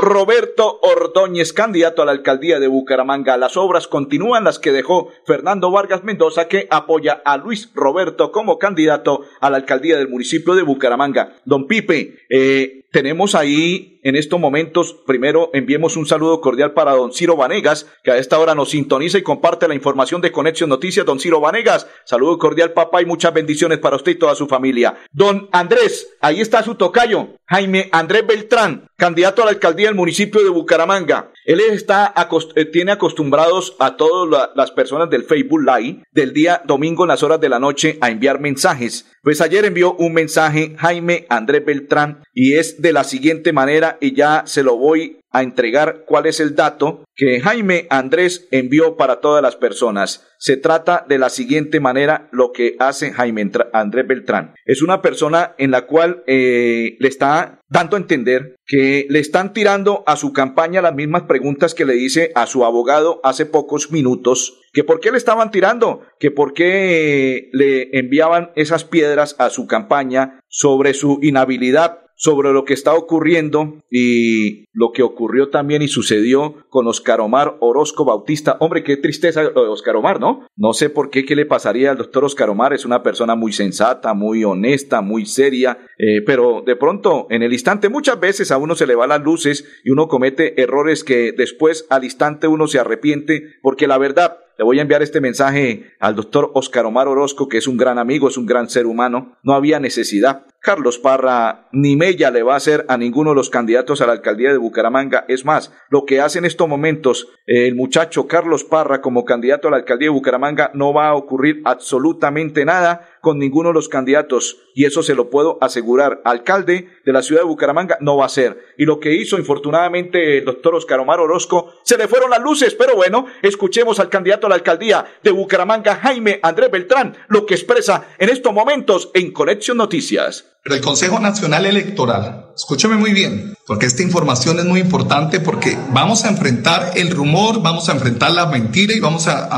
Roberto 0.00 0.80
Ordóñez, 0.82 1.52
candidato 1.52 2.02
a 2.02 2.06
la 2.06 2.10
alcaldía 2.10 2.58
de 2.58 2.66
Bucaramanga. 2.66 3.36
Las 3.36 3.56
obras 3.56 3.86
continúan 3.86 4.42
las 4.42 4.58
que 4.58 4.72
dejó 4.72 5.12
Fernando 5.24 5.70
Vargas 5.70 6.02
Mendoza, 6.02 6.48
que 6.48 6.66
apoya 6.68 7.22
a 7.24 7.36
Luis 7.36 7.70
Roberto 7.76 8.32
como 8.32 8.58
candidato 8.58 9.22
a 9.40 9.48
la 9.48 9.58
alcaldía 9.58 9.96
del 9.96 10.08
municipio 10.08 10.56
de 10.56 10.62
Bucaramanga. 10.62 11.36
Don 11.44 11.68
Pipe, 11.68 12.26
eh, 12.30 12.84
tenemos 12.90 13.36
ahí 13.36 13.97
en 14.02 14.16
estos 14.16 14.38
momentos, 14.40 14.96
primero 15.06 15.50
enviemos 15.52 15.96
un 15.96 16.06
saludo 16.06 16.40
cordial 16.40 16.72
para 16.72 16.92
don 16.92 17.12
Ciro 17.12 17.36
Vanegas, 17.36 17.86
que 18.02 18.10
a 18.10 18.18
esta 18.18 18.38
hora 18.38 18.54
nos 18.54 18.70
sintoniza 18.70 19.18
y 19.18 19.22
comparte 19.22 19.68
la 19.68 19.74
información 19.74 20.20
de 20.20 20.32
Conexión 20.32 20.68
Noticias. 20.70 21.04
Don 21.06 21.20
Ciro 21.20 21.40
Vanegas, 21.40 21.86
saludo 22.04 22.38
cordial 22.38 22.72
papá 22.72 23.02
y 23.02 23.06
muchas 23.06 23.34
bendiciones 23.34 23.78
para 23.78 23.96
usted 23.96 24.12
y 24.12 24.18
toda 24.18 24.34
su 24.34 24.46
familia. 24.46 24.96
Don 25.12 25.48
Andrés, 25.52 26.08
ahí 26.20 26.40
está 26.40 26.62
su 26.62 26.74
tocayo, 26.76 27.28
Jaime 27.46 27.88
Andrés 27.92 28.26
Beltrán, 28.26 28.88
candidato 28.96 29.42
a 29.42 29.46
la 29.46 29.50
alcaldía 29.52 29.86
del 29.86 29.94
municipio 29.94 30.42
de 30.42 30.50
Bucaramanga. 30.50 31.32
Él 31.44 31.60
está 31.60 32.12
eh, 32.56 32.64
tiene 32.66 32.92
acostumbrados 32.92 33.74
a 33.78 33.96
todas 33.96 34.28
la- 34.30 34.50
las 34.54 34.70
personas 34.70 35.08
del 35.10 35.24
Facebook 35.24 35.60
Live 35.62 36.02
del 36.12 36.32
día 36.32 36.62
domingo 36.66 37.04
en 37.04 37.08
las 37.08 37.22
horas 37.22 37.40
de 37.40 37.48
la 37.48 37.58
noche 37.58 37.96
a 38.00 38.10
enviar 38.10 38.38
mensajes. 38.40 39.10
Pues 39.22 39.40
ayer 39.40 39.64
envió 39.64 39.94
un 39.94 40.12
mensaje 40.14 40.74
Jaime 40.78 41.26
Andrés 41.28 41.64
Beltrán 41.64 42.22
y 42.34 42.54
es 42.54 42.80
de 42.82 42.92
la 42.92 43.04
siguiente 43.04 43.52
manera 43.52 43.87
y 44.00 44.14
ya 44.14 44.42
se 44.44 44.62
lo 44.62 44.76
voy 44.76 45.18
a 45.30 45.42
entregar 45.42 46.04
cuál 46.06 46.26
es 46.26 46.40
el 46.40 46.54
dato 46.54 47.04
que 47.14 47.40
Jaime 47.40 47.86
Andrés 47.90 48.48
envió 48.50 48.96
para 48.96 49.20
todas 49.20 49.42
las 49.42 49.56
personas. 49.56 50.26
Se 50.38 50.56
trata 50.56 51.04
de 51.08 51.18
la 51.18 51.28
siguiente 51.28 51.80
manera 51.80 52.28
lo 52.32 52.52
que 52.52 52.76
hace 52.78 53.12
Jaime 53.12 53.50
Andrés 53.72 54.06
Beltrán. 54.06 54.54
Es 54.64 54.82
una 54.82 55.02
persona 55.02 55.54
en 55.58 55.70
la 55.70 55.86
cual 55.86 56.22
eh, 56.26 56.96
le 56.98 57.08
está 57.08 57.60
dando 57.68 57.96
a 57.96 58.00
entender 58.00 58.56
que 58.66 59.06
le 59.10 59.18
están 59.18 59.52
tirando 59.52 60.04
a 60.06 60.16
su 60.16 60.32
campaña 60.32 60.80
las 60.80 60.94
mismas 60.94 61.24
preguntas 61.24 61.74
que 61.74 61.84
le 61.84 61.94
dice 61.94 62.32
a 62.34 62.46
su 62.46 62.64
abogado 62.64 63.20
hace 63.24 63.46
pocos 63.46 63.90
minutos, 63.90 64.60
que 64.72 64.84
por 64.84 65.00
qué 65.00 65.10
le 65.10 65.18
estaban 65.18 65.50
tirando, 65.50 66.02
que 66.18 66.30
por 66.30 66.54
qué 66.54 67.36
eh, 67.36 67.48
le 67.52 67.98
enviaban 67.98 68.52
esas 68.54 68.84
piedras 68.84 69.36
a 69.38 69.50
su 69.50 69.66
campaña 69.66 70.40
sobre 70.48 70.94
su 70.94 71.18
inhabilidad 71.20 72.07
sobre 72.18 72.52
lo 72.52 72.64
que 72.64 72.74
está 72.74 72.94
ocurriendo 72.94 73.76
y 73.90 74.64
lo 74.72 74.90
que 74.92 75.04
ocurrió 75.04 75.50
también 75.50 75.82
y 75.82 75.88
sucedió 75.88 76.66
con 76.68 76.88
Oscar 76.88 77.20
Omar 77.20 77.56
Orozco 77.60 78.04
Bautista. 78.04 78.56
Hombre, 78.60 78.82
qué 78.82 78.96
tristeza 78.96 79.42
de 79.42 79.50
Oscar 79.54 79.94
Omar, 79.94 80.18
¿no? 80.18 80.46
No 80.56 80.72
sé 80.72 80.90
por 80.90 81.10
qué, 81.10 81.24
qué 81.24 81.36
le 81.36 81.46
pasaría 81.46 81.92
al 81.92 81.96
doctor 81.96 82.24
Oscar 82.24 82.50
Omar. 82.50 82.72
Es 82.72 82.84
una 82.84 83.04
persona 83.04 83.36
muy 83.36 83.52
sensata, 83.52 84.14
muy 84.14 84.42
honesta, 84.42 85.00
muy 85.00 85.26
seria, 85.26 85.78
eh, 85.96 86.20
pero 86.26 86.62
de 86.66 86.74
pronto, 86.74 87.28
en 87.30 87.42
el 87.42 87.52
instante, 87.52 87.88
muchas 87.88 88.18
veces 88.18 88.50
a 88.50 88.58
uno 88.58 88.74
se 88.74 88.86
le 88.86 88.96
van 88.96 89.10
las 89.10 89.22
luces 89.22 89.64
y 89.84 89.90
uno 89.90 90.08
comete 90.08 90.60
errores 90.60 91.04
que 91.04 91.32
después 91.32 91.86
al 91.88 92.02
instante 92.02 92.48
uno 92.48 92.66
se 92.66 92.80
arrepiente 92.80 93.58
porque 93.62 93.86
la 93.86 93.96
verdad 93.96 94.38
le 94.58 94.64
voy 94.64 94.80
a 94.80 94.82
enviar 94.82 95.02
este 95.02 95.20
mensaje 95.20 95.92
al 96.00 96.16
doctor 96.16 96.50
Oscar 96.52 96.84
Omar 96.84 97.06
Orozco, 97.06 97.48
que 97.48 97.58
es 97.58 97.68
un 97.68 97.76
gran 97.76 97.96
amigo, 97.96 98.26
es 98.26 98.36
un 98.36 98.44
gran 98.44 98.68
ser 98.68 98.86
humano. 98.86 99.38
No 99.44 99.54
había 99.54 99.78
necesidad. 99.78 100.46
Carlos 100.60 100.98
Parra 100.98 101.68
ni 101.72 101.94
mella 101.96 102.30
le 102.30 102.42
va 102.42 102.54
a 102.54 102.56
hacer 102.56 102.84
a 102.88 102.96
ninguno 102.96 103.30
de 103.30 103.36
los 103.36 103.48
candidatos 103.48 104.00
a 104.00 104.06
la 104.06 104.12
alcaldía 104.12 104.50
de 104.50 104.58
Bucaramanga. 104.58 105.24
Es 105.28 105.44
más, 105.44 105.72
lo 105.88 106.04
que 106.04 106.20
hace 106.20 106.38
en 106.38 106.44
estos 106.44 106.68
momentos 106.68 107.28
eh, 107.46 107.68
el 107.68 107.76
muchacho 107.76 108.26
Carlos 108.26 108.64
Parra 108.64 109.00
como 109.00 109.24
candidato 109.24 109.68
a 109.68 109.70
la 109.70 109.76
alcaldía 109.76 110.06
de 110.06 110.14
Bucaramanga 110.14 110.70
no 110.74 110.92
va 110.92 111.08
a 111.08 111.14
ocurrir 111.14 111.62
absolutamente 111.64 112.64
nada 112.64 113.08
con 113.20 113.38
ninguno 113.38 113.70
de 113.70 113.74
los 113.74 113.88
candidatos 113.88 114.58
y 114.74 114.84
eso 114.84 115.02
se 115.02 115.14
lo 115.14 115.30
puedo 115.30 115.58
asegurar. 115.60 116.20
Alcalde 116.24 116.88
de 117.04 117.12
la 117.12 117.22
ciudad 117.22 117.42
de 117.42 117.48
Bucaramanga 117.48 117.98
no 118.00 118.16
va 118.16 118.26
a 118.26 118.28
ser. 118.28 118.58
Y 118.76 118.84
lo 118.84 119.00
que 119.00 119.14
hizo 119.14 119.38
infortunadamente 119.38 120.38
el 120.38 120.44
doctor 120.44 120.74
Oscar 120.74 121.00
Omar 121.00 121.20
Orozco, 121.20 121.72
se 121.82 121.96
le 121.96 122.08
fueron 122.08 122.30
las 122.30 122.42
luces, 122.42 122.74
pero 122.74 122.94
bueno, 122.94 123.26
escuchemos 123.42 124.00
al 124.00 124.08
candidato 124.08 124.46
a 124.46 124.50
la 124.50 124.56
alcaldía 124.56 125.04
de 125.22 125.30
Bucaramanga, 125.30 125.96
Jaime 125.96 126.40
Andrés 126.42 126.70
Beltrán, 126.70 127.16
lo 127.28 127.46
que 127.46 127.54
expresa 127.54 128.08
en 128.18 128.28
estos 128.28 128.52
momentos 128.52 129.10
en 129.14 129.32
Conexión 129.32 129.78
Noticias. 129.78 130.57
Pero 130.68 130.76
el 130.76 130.84
Consejo 130.84 131.18
Nacional 131.18 131.64
Electoral, 131.64 132.48
escúcheme 132.54 132.96
muy 132.96 133.14
bien, 133.14 133.54
porque 133.66 133.86
esta 133.86 134.02
información 134.02 134.58
es 134.58 134.66
muy 134.66 134.80
importante 134.80 135.40
porque 135.40 135.78
vamos 135.94 136.26
a 136.26 136.28
enfrentar 136.28 136.92
el 136.94 137.10
rumor, 137.10 137.62
vamos 137.62 137.88
a 137.88 137.92
enfrentar 137.92 138.32
la 138.32 138.44
mentira 138.44 138.92
y 138.92 139.00
vamos 139.00 139.28
a, 139.28 139.48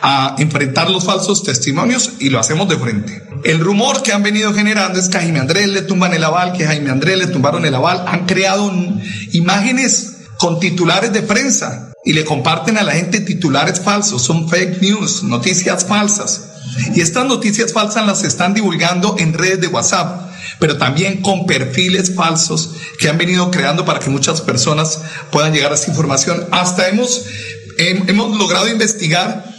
a- 0.00 0.36
enfrentar 0.38 0.88
los 0.88 1.02
falsos 1.04 1.42
testimonios 1.42 2.12
y 2.20 2.30
lo 2.30 2.38
hacemos 2.38 2.68
de 2.68 2.76
frente. 2.76 3.20
El 3.42 3.58
rumor 3.58 4.04
que 4.04 4.12
han 4.12 4.22
venido 4.22 4.54
generando 4.54 5.00
es 5.00 5.08
que 5.08 5.16
a 5.18 5.20
Jaime 5.20 5.40
Andrés 5.40 5.66
le 5.66 5.82
tumban 5.82 6.14
el 6.14 6.22
aval, 6.22 6.52
que 6.52 6.64
Jaime 6.64 6.90
Andrés 6.90 7.18
le 7.18 7.26
tumbaron 7.26 7.66
el 7.66 7.74
aval, 7.74 8.04
han 8.06 8.24
creado 8.26 8.70
imágenes 9.32 10.12
con 10.38 10.60
titulares 10.60 11.12
de 11.12 11.22
prensa 11.22 11.92
y 12.04 12.12
le 12.12 12.24
comparten 12.24 12.78
a 12.78 12.84
la 12.84 12.92
gente 12.92 13.18
titulares 13.18 13.80
falsos, 13.80 14.22
son 14.22 14.48
fake 14.48 14.80
news, 14.80 15.24
noticias 15.24 15.84
falsas. 15.84 16.49
Y 16.94 17.00
estas 17.00 17.26
noticias 17.26 17.72
falsas 17.72 18.06
las 18.06 18.24
están 18.24 18.54
divulgando 18.54 19.16
en 19.18 19.34
redes 19.34 19.60
de 19.60 19.68
WhatsApp. 19.68 20.28
pero 20.58 20.76
también 20.76 21.22
con 21.22 21.46
perfiles 21.46 22.14
falsos 22.14 22.72
que 22.98 23.08
han 23.08 23.16
venido 23.16 23.50
creando 23.50 23.86
para 23.86 23.98
que 23.98 24.10
muchas 24.10 24.42
personas 24.42 25.00
puedan 25.30 25.54
llegar 25.54 25.72
a 25.72 25.74
esta 25.74 25.90
información. 25.90 26.46
Hasta 26.50 26.88
hemos, 26.88 27.24
hemos 27.78 28.36
logrado 28.36 28.68
investigar 28.68 29.50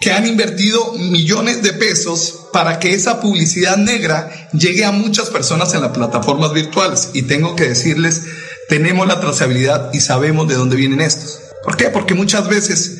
que 0.00 0.12
han 0.12 0.26
invertido 0.26 0.92
millones 0.92 1.62
de 1.62 1.72
pesos 1.72 2.46
para 2.52 2.78
que 2.78 2.94
esa 2.94 3.20
publicidad 3.20 3.76
negra 3.76 4.30
llegue 4.52 4.84
a 4.84 4.92
muchas 4.92 5.30
personas 5.30 5.74
en 5.74 5.80
las 5.80 5.92
plataformas 5.92 6.52
virtuales. 6.52 7.10
Y 7.14 7.22
tengo 7.22 7.56
que 7.56 7.68
decirles, 7.68 8.22
tenemos 8.68 9.06
la 9.06 9.20
trazabilidad 9.20 9.90
y 9.92 10.00
sabemos 10.00 10.46
de 10.46 10.54
dónde 10.54 10.76
vienen 10.76 11.00
estos. 11.00 11.40
¿Por 11.64 11.76
qué? 11.76 11.86
Porque 11.86 12.14
muchas 12.14 12.48
veces 12.48 12.98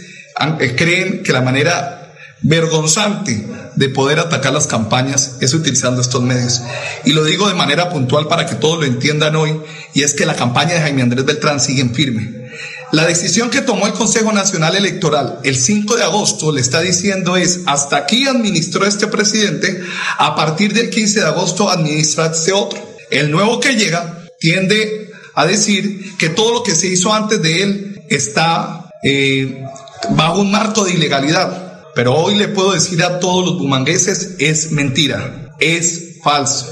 eh, 0.61 0.75
creen 0.77 1.23
que 1.23 1.33
la 1.33 1.43
manera 1.43 2.04
vergonzante 2.45 3.47
de 3.75 3.89
poder 3.89 4.21
atacar 4.21 4.53
las 4.53 4.67
campañas 4.67 5.37
es 5.41 5.55
utilizando 5.55 6.01
estos 6.01 6.23
medios. 6.23 6.63
Y 7.05 7.13
lo 7.13 7.25
digo 7.25 7.49
de 7.49 7.55
manera 7.55 7.91
puntual 7.91 8.29
para 8.29 8.47
que 8.47 8.55
todos 8.55 8.79
lo 8.79 8.85
entiendan 8.85 9.35
hoy, 9.35 9.61
y 9.95 10.03
es 10.03 10.15
que 10.15 10.27
la 10.27 10.37
campaña 10.37 10.75
de 10.75 10.81
Jaime 10.81 11.03
Andrés 11.03 11.25
Beltrán 11.25 11.59
sigue 11.59 11.81
en 11.81 11.95
firme. 11.95 12.45
La 12.93 13.07
decisión 13.07 13.51
que 13.51 13.63
tomó 13.63 13.87
el 13.87 13.95
Consejo 13.95 14.31
Nacional 14.31 14.77
Electoral 14.77 15.41
el 15.43 15.57
5 15.57 15.97
de 15.97 16.05
agosto 16.05 16.53
le 16.53 16.61
está 16.61 16.81
diciendo 16.81 17.37
es, 17.37 17.63
hasta 17.67 17.97
aquí 17.97 18.29
administró 18.29 18.87
este 18.87 19.09
presidente, 19.09 19.83
a 20.19 20.37
partir 20.37 20.73
del 20.75 20.91
15 20.91 21.21
de 21.21 21.27
agosto 21.27 21.71
administra 21.71 22.27
este 22.27 22.53
otro. 22.53 22.79
El 23.11 23.31
nuevo 23.31 23.59
que 23.59 23.75
llega 23.75 24.27
tiende 24.39 25.11
a 25.35 25.47
decir 25.47 26.17
que 26.19 26.29
todo 26.29 26.53
lo 26.53 26.63
que 26.63 26.75
se 26.75 26.87
hizo 26.87 27.13
antes 27.13 27.43
de 27.43 27.63
él 27.63 28.03
está 28.11 28.91
eh, 29.03 29.65
bajo 30.11 30.41
un 30.41 30.53
marco 30.53 30.85
de 30.85 30.93
ilegalidad. 30.93 31.64
Pero 31.95 32.15
hoy 32.15 32.35
le 32.35 32.49
puedo 32.49 32.73
decir 32.73 33.03
a 33.03 33.21
todos 33.21 33.45
los 33.47 33.59
bumangueses, 33.59 34.37
es 34.39 34.73
mentira, 34.73 35.55
es 35.61 36.17
falso. 36.23 36.67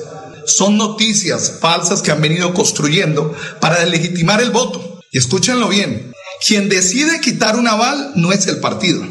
Son 0.46 0.76
noticias 0.76 1.58
falsas 1.60 2.02
que 2.02 2.10
han 2.10 2.20
venido 2.20 2.52
construyendo 2.52 3.34
para 3.60 3.84
legitimar 3.86 4.40
el 4.40 4.50
voto. 4.50 5.00
Y 5.12 5.18
escúchenlo 5.18 5.68
bien, 5.68 6.12
quien 6.44 6.68
decide 6.68 7.20
quitar 7.20 7.56
un 7.56 7.68
aval 7.68 8.12
no 8.16 8.32
es 8.32 8.46
el 8.48 8.58
partido. 8.58 9.04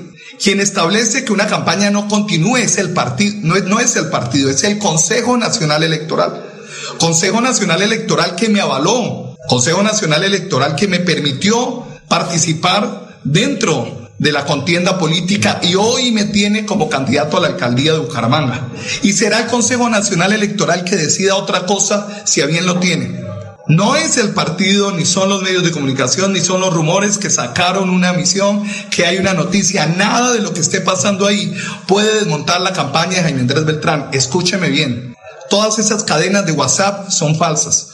Quien 0.44 0.60
establece 0.60 1.24
que 1.24 1.34
una 1.34 1.48
campaña 1.48 1.92
no 1.92 2.08
continúe 2.08 2.58
es 2.58 2.78
el 2.78 2.92
partido, 2.92 3.38
no 3.44 3.56
no 3.60 3.80
es 3.80 3.96
el 3.96 4.10
partido, 4.10 4.50
es 4.50 4.64
el 4.64 4.80
Consejo 4.80 5.38
Nacional 5.38 5.84
Electoral. 5.84 6.52
Consejo 7.00 7.40
Nacional 7.42 7.82
Electoral 7.82 8.36
que 8.36 8.50
me 8.50 8.60
avaló, 8.60 9.38
Consejo 9.48 9.84
Nacional 9.84 10.24
Electoral 10.24 10.76
que 10.76 10.88
me 10.88 11.00
permitió 11.00 11.86
participar 12.08 13.20
dentro 13.24 14.01
de 14.22 14.32
la 14.32 14.46
contienda 14.46 15.00
política 15.00 15.60
y 15.64 15.74
hoy 15.74 16.12
me 16.12 16.26
tiene 16.26 16.64
como 16.64 16.90
candidato 16.90 17.38
a 17.38 17.40
la 17.40 17.48
alcaldía 17.48 17.94
de 17.94 17.98
Bucaramanga. 17.98 18.68
Y 19.02 19.14
será 19.14 19.40
el 19.40 19.48
Consejo 19.48 19.90
Nacional 19.90 20.32
Electoral 20.32 20.84
que 20.84 20.96
decida 20.96 21.36
otra 21.36 21.66
cosa 21.66 22.22
si 22.24 22.40
a 22.40 22.46
bien 22.46 22.68
lo 22.68 22.78
tiene. 22.78 23.20
No 23.66 23.96
es 23.96 24.18
el 24.18 24.30
partido, 24.30 24.92
ni 24.92 25.06
son 25.06 25.30
los 25.30 25.42
medios 25.42 25.64
de 25.64 25.72
comunicación, 25.72 26.34
ni 26.34 26.40
son 26.40 26.62
los 26.62 26.72
rumores 26.72 27.18
que 27.18 27.32
sacaron 27.32 27.90
una 27.90 28.14
misión, 28.14 28.64
que 28.92 29.08
hay 29.08 29.18
una 29.18 29.34
noticia, 29.34 29.88
nada 29.88 30.32
de 30.34 30.42
lo 30.42 30.54
que 30.54 30.60
esté 30.60 30.82
pasando 30.82 31.26
ahí 31.26 31.52
puede 31.88 32.20
desmontar 32.20 32.62
la 32.62 32.74
campaña 32.74 33.18
de 33.18 33.24
Jaime 33.24 33.40
Andrés 33.40 33.66
Beltrán. 33.66 34.10
Escúcheme 34.12 34.70
bien, 34.70 35.16
todas 35.50 35.80
esas 35.80 36.04
cadenas 36.04 36.46
de 36.46 36.52
WhatsApp 36.52 37.10
son 37.10 37.38
falsas. 37.38 37.88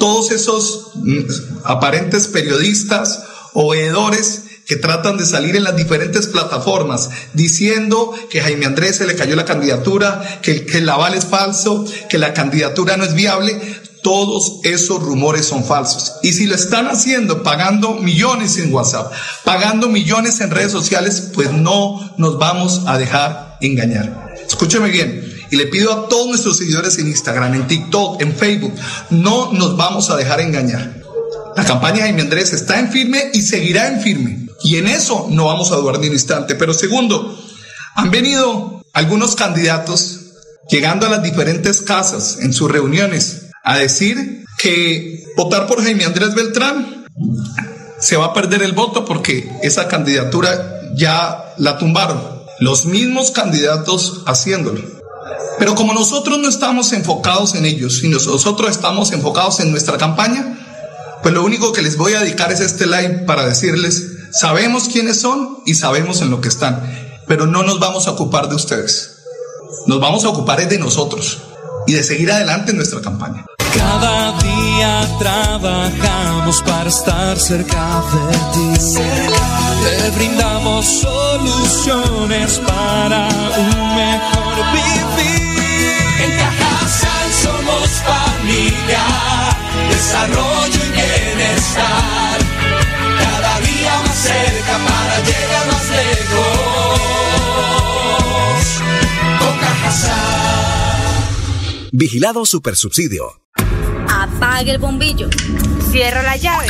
Todos 0.00 0.32
esos 0.32 0.90
mm, 0.96 1.20
aparentes 1.62 2.26
periodistas, 2.26 3.22
oedores, 3.52 4.42
que 4.68 4.76
tratan 4.76 5.16
de 5.16 5.24
salir 5.24 5.56
en 5.56 5.64
las 5.64 5.76
diferentes 5.76 6.26
plataformas 6.26 7.08
diciendo 7.32 8.12
que 8.28 8.42
Jaime 8.42 8.66
Andrés 8.66 8.96
se 8.96 9.06
le 9.06 9.16
cayó 9.16 9.34
la 9.34 9.46
candidatura, 9.46 10.40
que, 10.42 10.66
que 10.66 10.78
el 10.78 10.88
aval 10.90 11.14
es 11.14 11.24
falso, 11.24 11.86
que 12.10 12.18
la 12.18 12.34
candidatura 12.34 12.98
no 12.98 13.04
es 13.04 13.14
viable. 13.14 13.58
Todos 14.02 14.60
esos 14.64 15.02
rumores 15.02 15.46
son 15.46 15.64
falsos. 15.64 16.16
Y 16.22 16.34
si 16.34 16.46
lo 16.46 16.54
están 16.54 16.86
haciendo 16.86 17.42
pagando 17.42 17.94
millones 17.94 18.58
en 18.58 18.72
WhatsApp, 18.72 19.10
pagando 19.42 19.88
millones 19.88 20.40
en 20.42 20.50
redes 20.50 20.70
sociales, 20.70 21.30
pues 21.32 21.50
no 21.50 22.14
nos 22.18 22.38
vamos 22.38 22.82
a 22.86 22.98
dejar 22.98 23.56
engañar. 23.62 24.34
Escúcheme 24.46 24.90
bien. 24.90 25.34
Y 25.50 25.56
le 25.56 25.66
pido 25.66 25.92
a 25.92 26.08
todos 26.08 26.28
nuestros 26.28 26.58
seguidores 26.58 26.98
en 26.98 27.08
Instagram, 27.08 27.54
en 27.54 27.66
TikTok, 27.66 28.20
en 28.20 28.36
Facebook, 28.36 28.74
no 29.08 29.50
nos 29.54 29.78
vamos 29.78 30.10
a 30.10 30.16
dejar 30.16 30.42
engañar. 30.42 31.02
La 31.56 31.64
campaña 31.64 31.96
de 31.96 32.02
Jaime 32.02 32.20
Andrés 32.20 32.52
está 32.52 32.78
en 32.78 32.90
firme 32.90 33.30
y 33.32 33.40
seguirá 33.40 33.88
en 33.88 34.00
firme. 34.02 34.47
Y 34.62 34.76
en 34.76 34.88
eso 34.88 35.26
no 35.30 35.46
vamos 35.46 35.70
a 35.72 35.76
dudar 35.76 35.98
ni 35.98 36.08
un 36.08 36.14
instante. 36.14 36.54
Pero 36.54 36.74
segundo, 36.74 37.38
han 37.94 38.10
venido 38.10 38.84
algunos 38.92 39.34
candidatos 39.36 40.20
llegando 40.68 41.06
a 41.06 41.10
las 41.10 41.22
diferentes 41.22 41.80
casas 41.80 42.38
en 42.40 42.52
sus 42.52 42.70
reuniones 42.70 43.46
a 43.64 43.78
decir 43.78 44.44
que 44.58 45.24
votar 45.36 45.66
por 45.66 45.82
Jaime 45.82 46.04
Andrés 46.04 46.34
Beltrán 46.34 47.06
se 48.00 48.16
va 48.16 48.26
a 48.26 48.34
perder 48.34 48.62
el 48.62 48.72
voto 48.72 49.04
porque 49.04 49.50
esa 49.62 49.88
candidatura 49.88 50.80
ya 50.94 51.54
la 51.58 51.78
tumbaron. 51.78 52.38
Los 52.60 52.86
mismos 52.86 53.30
candidatos 53.30 54.22
haciéndolo. 54.26 54.82
Pero 55.58 55.74
como 55.74 55.92
nosotros 55.92 56.38
no 56.38 56.48
estamos 56.48 56.92
enfocados 56.92 57.54
en 57.54 57.64
ellos, 57.66 58.02
y 58.04 58.08
nosotros 58.08 58.70
estamos 58.70 59.12
enfocados 59.12 59.60
en 59.60 59.70
nuestra 59.70 59.98
campaña, 59.98 60.56
pues 61.22 61.34
lo 61.34 61.44
único 61.44 61.72
que 61.72 61.82
les 61.82 61.96
voy 61.96 62.14
a 62.14 62.20
dedicar 62.20 62.52
es 62.52 62.60
este 62.60 62.86
live 62.86 63.24
para 63.26 63.46
decirles 63.46 64.17
Sabemos 64.32 64.88
quiénes 64.88 65.20
son 65.20 65.58
y 65.64 65.74
sabemos 65.74 66.20
en 66.20 66.30
lo 66.30 66.40
que 66.40 66.48
están, 66.48 66.82
pero 67.26 67.46
no 67.46 67.62
nos 67.62 67.80
vamos 67.80 68.06
a 68.06 68.12
ocupar 68.12 68.48
de 68.48 68.56
ustedes. 68.56 69.18
Nos 69.86 70.00
vamos 70.00 70.24
a 70.24 70.28
ocupar 70.28 70.66
de 70.68 70.78
nosotros 70.78 71.38
y 71.86 71.92
de 71.92 72.02
seguir 72.02 72.30
adelante 72.30 72.72
en 72.72 72.76
nuestra 72.76 73.00
campaña. 73.00 73.46
Cada 73.74 74.38
día 74.38 75.08
trabajamos 75.18 76.62
para 76.62 76.88
estar 76.88 77.38
cerca 77.38 78.02
de 78.12 78.38
ti. 78.52 78.84
Te 79.84 80.10
brindamos 80.10 80.84
soluciones 80.84 82.58
para 82.66 83.28
un 83.56 83.96
mejor 83.96 84.56
vivir. 84.72 85.92
En 86.22 86.38
Cajasal 86.38 87.32
somos 87.42 87.88
familia, 88.04 89.04
desarrollo 89.90 90.80
y 90.84 90.90
bienestar 90.90 92.27
cerca 94.18 94.78
para 94.78 95.20
llegar 95.20 95.66
más 95.68 95.90
lejos. 95.90 96.58
Con 99.38 99.58
Vigilado 101.92 102.44
Supersubsidio. 102.44 103.42
Apague 104.08 104.72
el 104.72 104.78
bombillo. 104.78 105.28
Cierra 105.90 106.22
la 106.22 106.36
llave. 106.36 106.68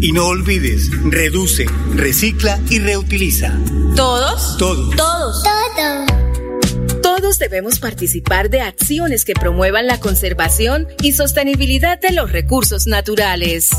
Y 0.00 0.12
no 0.12 0.26
olvides, 0.26 0.90
reduce, 1.04 1.66
recicla 1.94 2.60
y 2.68 2.78
reutiliza. 2.78 3.58
¿Todos? 3.94 4.56
Todos. 4.58 4.94
Todos. 4.94 5.42
Todos. 5.42 7.02
Todos 7.02 7.38
debemos 7.38 7.78
participar 7.78 8.50
de 8.50 8.60
acciones 8.60 9.24
que 9.24 9.32
promuevan 9.32 9.86
la 9.86 9.98
conservación 10.00 10.86
y 11.02 11.12
sostenibilidad 11.12 11.98
de 11.98 12.12
los 12.12 12.30
recursos 12.30 12.86
naturales. 12.86 13.70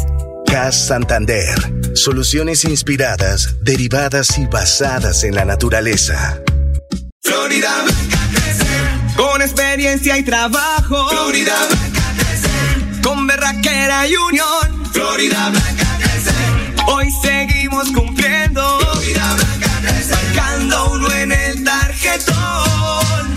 CAS 0.48 0.88
Santander. 0.88 1.56
Soluciones 1.94 2.64
inspiradas, 2.64 3.56
derivadas 3.62 4.38
y 4.38 4.46
basadas 4.46 5.24
en 5.24 5.36
la 5.36 5.46
naturaleza. 5.46 6.42
Florida 7.22 7.70
Blanca 7.84 8.20
crece. 8.32 9.16
Con 9.16 9.42
experiencia 9.42 10.18
y 10.18 10.24
trabajo. 10.24 11.10
Florida 11.10 11.56
Blanca 11.70 12.14
crece. 12.18 13.02
Con 13.02 13.28
berraquera 13.28 14.08
y 14.08 14.16
unión. 14.16 14.86
Florida 14.92 15.50
Blanca 15.50 15.98
crece. 16.00 16.34
Hoy 16.88 17.08
seguimos 17.22 17.92
cumpliendo. 17.92 18.80
Florida 18.80 19.36
Blanca 19.36 19.70
crece. 19.82 20.16
Marcando 20.16 20.92
uno 20.94 21.12
en 21.14 21.32
el 21.32 21.64
tarjetón. 21.64 23.37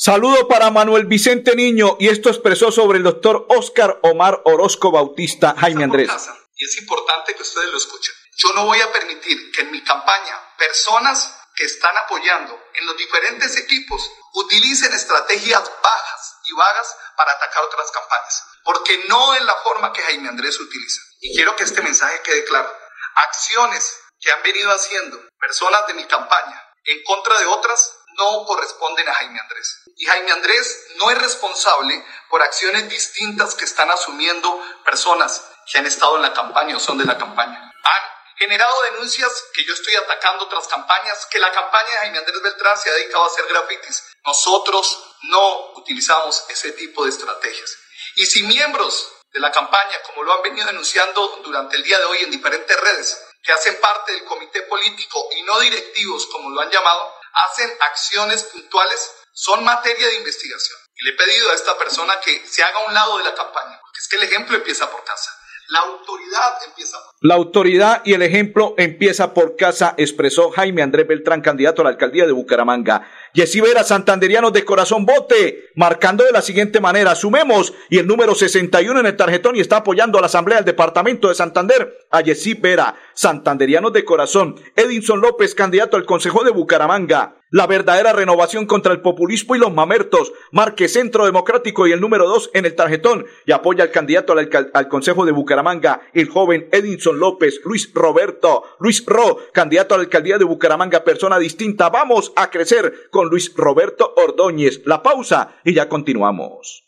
Saludo 0.00 0.46
para 0.46 0.70
Manuel 0.70 1.06
Vicente 1.06 1.56
Niño 1.56 1.96
y 1.98 2.08
esto 2.08 2.28
expresó 2.28 2.70
sobre 2.70 2.98
el 2.98 3.02
doctor 3.02 3.46
Oscar 3.48 3.98
Omar 4.04 4.42
Orozco 4.44 4.92
Bautista 4.92 5.56
Jaime 5.58 5.82
Andrés. 5.82 6.08
Y 6.54 6.64
es 6.64 6.78
importante 6.78 7.34
que 7.34 7.42
ustedes 7.42 7.68
lo 7.72 7.78
escuchen. 7.78 8.14
Yo 8.36 8.52
no 8.52 8.66
voy 8.66 8.80
a 8.80 8.92
permitir 8.92 9.50
que 9.50 9.62
en 9.62 9.72
mi 9.72 9.82
campaña 9.82 10.40
personas 10.56 11.34
que 11.56 11.64
están 11.64 11.96
apoyando 11.96 12.56
en 12.74 12.86
los 12.86 12.96
diferentes 12.96 13.56
equipos 13.56 14.08
utilicen 14.34 14.92
estrategias 14.92 15.68
bajas 15.82 16.36
y 16.44 16.54
vagas 16.54 16.96
para 17.16 17.32
atacar 17.32 17.64
otras 17.64 17.90
campañas, 17.90 18.44
porque 18.62 19.04
no 19.08 19.34
es 19.34 19.42
la 19.42 19.56
forma 19.64 19.92
que 19.92 20.02
Jaime 20.02 20.28
Andrés 20.28 20.60
utiliza. 20.60 21.00
Y 21.22 21.34
quiero 21.34 21.56
que 21.56 21.64
este 21.64 21.82
mensaje 21.82 22.20
quede 22.22 22.44
claro. 22.44 22.72
Acciones 23.16 23.98
que 24.20 24.30
han 24.30 24.44
venido 24.44 24.70
haciendo 24.70 25.20
personas 25.40 25.88
de 25.88 25.94
mi 25.94 26.04
campaña 26.04 26.62
en 26.84 27.02
contra 27.02 27.36
de 27.40 27.46
otras 27.46 27.97
no 28.18 28.44
corresponden 28.44 29.08
a 29.08 29.14
Jaime 29.14 29.40
Andrés. 29.40 29.80
Y 29.96 30.06
Jaime 30.06 30.32
Andrés 30.32 30.86
no 30.96 31.10
es 31.10 31.18
responsable 31.18 32.04
por 32.28 32.42
acciones 32.42 32.88
distintas 32.88 33.54
que 33.54 33.64
están 33.64 33.90
asumiendo 33.90 34.60
personas 34.84 35.44
que 35.70 35.78
han 35.78 35.86
estado 35.86 36.16
en 36.16 36.22
la 36.22 36.32
campaña 36.32 36.76
o 36.76 36.80
son 36.80 36.98
de 36.98 37.04
la 37.04 37.16
campaña. 37.16 37.62
Han 37.62 38.02
generado 38.36 38.82
denuncias 38.92 39.44
que 39.54 39.64
yo 39.64 39.72
estoy 39.72 39.94
atacando 39.94 40.44
otras 40.44 40.66
campañas, 40.68 41.26
que 41.26 41.38
la 41.38 41.52
campaña 41.52 41.90
de 41.90 41.96
Jaime 41.98 42.18
Andrés 42.18 42.42
Beltrán 42.42 42.78
se 42.78 42.90
ha 42.90 42.94
dedicado 42.94 43.24
a 43.24 43.28
hacer 43.28 43.46
grafitis. 43.46 44.04
Nosotros 44.24 45.16
no 45.22 45.72
utilizamos 45.76 46.44
ese 46.48 46.72
tipo 46.72 47.04
de 47.04 47.10
estrategias. 47.10 47.76
Y 48.16 48.26
si 48.26 48.42
miembros 48.42 49.12
de 49.32 49.40
la 49.40 49.52
campaña, 49.52 50.02
como 50.06 50.24
lo 50.24 50.32
han 50.32 50.42
venido 50.42 50.66
denunciando 50.66 51.40
durante 51.44 51.76
el 51.76 51.82
día 51.84 51.98
de 51.98 52.04
hoy 52.06 52.18
en 52.18 52.30
diferentes 52.30 52.80
redes, 52.80 53.24
que 53.42 53.52
hacen 53.52 53.80
parte 53.80 54.12
del 54.12 54.24
comité 54.24 54.62
político 54.62 55.28
y 55.36 55.42
no 55.42 55.60
directivos, 55.60 56.26
como 56.26 56.50
lo 56.50 56.60
han 56.60 56.70
llamado, 56.70 57.17
hacen 57.46 57.70
acciones 57.80 58.44
puntuales, 58.44 59.10
son 59.32 59.64
materia 59.64 60.08
de 60.08 60.16
investigación. 60.16 60.78
Y 60.96 61.04
le 61.04 61.10
he 61.12 61.16
pedido 61.16 61.50
a 61.50 61.54
esta 61.54 61.78
persona 61.78 62.20
que 62.20 62.44
se 62.46 62.62
haga 62.62 62.80
a 62.80 62.86
un 62.86 62.94
lado 62.94 63.18
de 63.18 63.24
la 63.24 63.34
campaña, 63.34 63.78
porque 63.80 64.00
es 64.00 64.08
que 64.08 64.16
el 64.16 64.24
ejemplo 64.24 64.56
empieza 64.56 64.90
por 64.90 65.04
casa. 65.04 65.37
La 65.70 65.80
autoridad 65.80 66.52
empieza 66.66 66.96
por 66.96 67.28
La 67.28 67.34
autoridad 67.34 68.02
y 68.06 68.14
el 68.14 68.22
ejemplo 68.22 68.74
empieza 68.78 69.34
por 69.34 69.54
casa, 69.54 69.94
expresó 69.98 70.50
Jaime 70.50 70.80
Andrés 70.80 71.06
Beltrán, 71.06 71.42
candidato 71.42 71.82
a 71.82 71.84
la 71.84 71.90
alcaldía 71.90 72.24
de 72.24 72.32
Bucaramanga. 72.32 73.06
Yesí 73.34 73.60
Vera, 73.60 73.84
santanderianos 73.84 74.54
de 74.54 74.64
corazón, 74.64 75.04
vote, 75.04 75.68
marcando 75.74 76.24
de 76.24 76.32
la 76.32 76.40
siguiente 76.40 76.80
manera, 76.80 77.14
sumemos, 77.14 77.74
y 77.90 77.98
el 77.98 78.06
número 78.06 78.34
61 78.34 79.00
en 79.00 79.06
el 79.06 79.16
tarjetón 79.16 79.56
y 79.56 79.60
está 79.60 79.78
apoyando 79.78 80.16
a 80.16 80.22
la 80.22 80.28
Asamblea 80.28 80.58
del 80.58 80.64
Departamento 80.64 81.28
de 81.28 81.34
Santander, 81.34 81.98
a 82.10 82.22
Yesí 82.22 82.54
Vera, 82.54 82.94
santanderianos 83.12 83.92
de 83.92 84.06
corazón, 84.06 84.56
Edinson 84.74 85.20
López, 85.20 85.54
candidato 85.54 85.98
al 85.98 86.06
Consejo 86.06 86.44
de 86.44 86.50
Bucaramanga, 86.50 87.37
la 87.50 87.66
verdadera 87.66 88.12
renovación 88.12 88.66
contra 88.66 88.92
el 88.92 89.00
populismo 89.00 89.56
y 89.56 89.58
los 89.58 89.72
mamertos. 89.72 90.32
Marque 90.52 90.88
Centro 90.88 91.24
Democrático 91.24 91.86
y 91.86 91.92
el 91.92 92.00
número 92.00 92.28
2 92.28 92.50
en 92.54 92.66
el 92.66 92.74
tarjetón 92.74 93.26
y 93.46 93.52
apoya 93.52 93.84
al 93.84 93.90
candidato 93.90 94.32
al, 94.32 94.70
al 94.72 94.88
Consejo 94.88 95.24
de 95.24 95.32
Bucaramanga, 95.32 96.00
el 96.12 96.28
joven 96.28 96.68
Edinson 96.72 97.18
López, 97.18 97.60
Luis 97.64 97.90
Roberto, 97.94 98.64
Luis 98.80 99.04
Ro, 99.06 99.38
candidato 99.52 99.94
a 99.94 99.98
la 99.98 100.04
alcaldía 100.04 100.38
de 100.38 100.44
Bucaramanga, 100.44 101.04
persona 101.04 101.38
distinta. 101.38 101.88
Vamos 101.90 102.32
a 102.36 102.50
crecer 102.50 103.08
con 103.10 103.28
Luis 103.28 103.52
Roberto 103.56 104.14
Ordóñez. 104.16 104.82
La 104.84 105.02
pausa 105.02 105.56
y 105.64 105.74
ya 105.74 105.88
continuamos. 105.88 106.87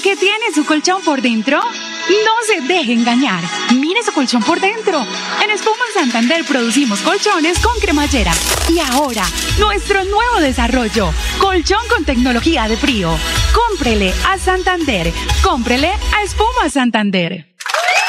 ¿Se 0.00 0.10
ha 0.10 0.14
preguntado 0.14 0.16
qué 0.16 0.16
tiene 0.16 0.54
su 0.54 0.64
colchón 0.64 1.02
por 1.02 1.20
dentro? 1.22 1.60
No 1.60 2.32
se 2.46 2.60
deje 2.62 2.92
engañar. 2.92 3.42
Mire 3.74 4.02
su 4.02 4.12
colchón 4.12 4.42
por 4.42 4.60
dentro. 4.60 5.04
En 5.42 5.50
Espuma 5.50 5.84
Santander 5.94 6.44
producimos 6.44 7.00
colchones 7.00 7.58
con 7.58 7.78
cremallera. 7.80 8.32
Y 8.68 8.78
ahora, 8.78 9.24
nuestro 9.58 10.04
nuevo 10.04 10.40
desarrollo, 10.40 11.12
colchón 11.38 11.82
con 11.88 12.04
tecnología 12.04 12.68
de 12.68 12.76
frío. 12.76 13.10
Cómprele 13.52 14.12
a 14.26 14.38
Santander. 14.38 15.12
Cómprele 15.42 15.88
a 15.88 16.22
Espuma 16.22 16.68
Santander. 16.70 17.46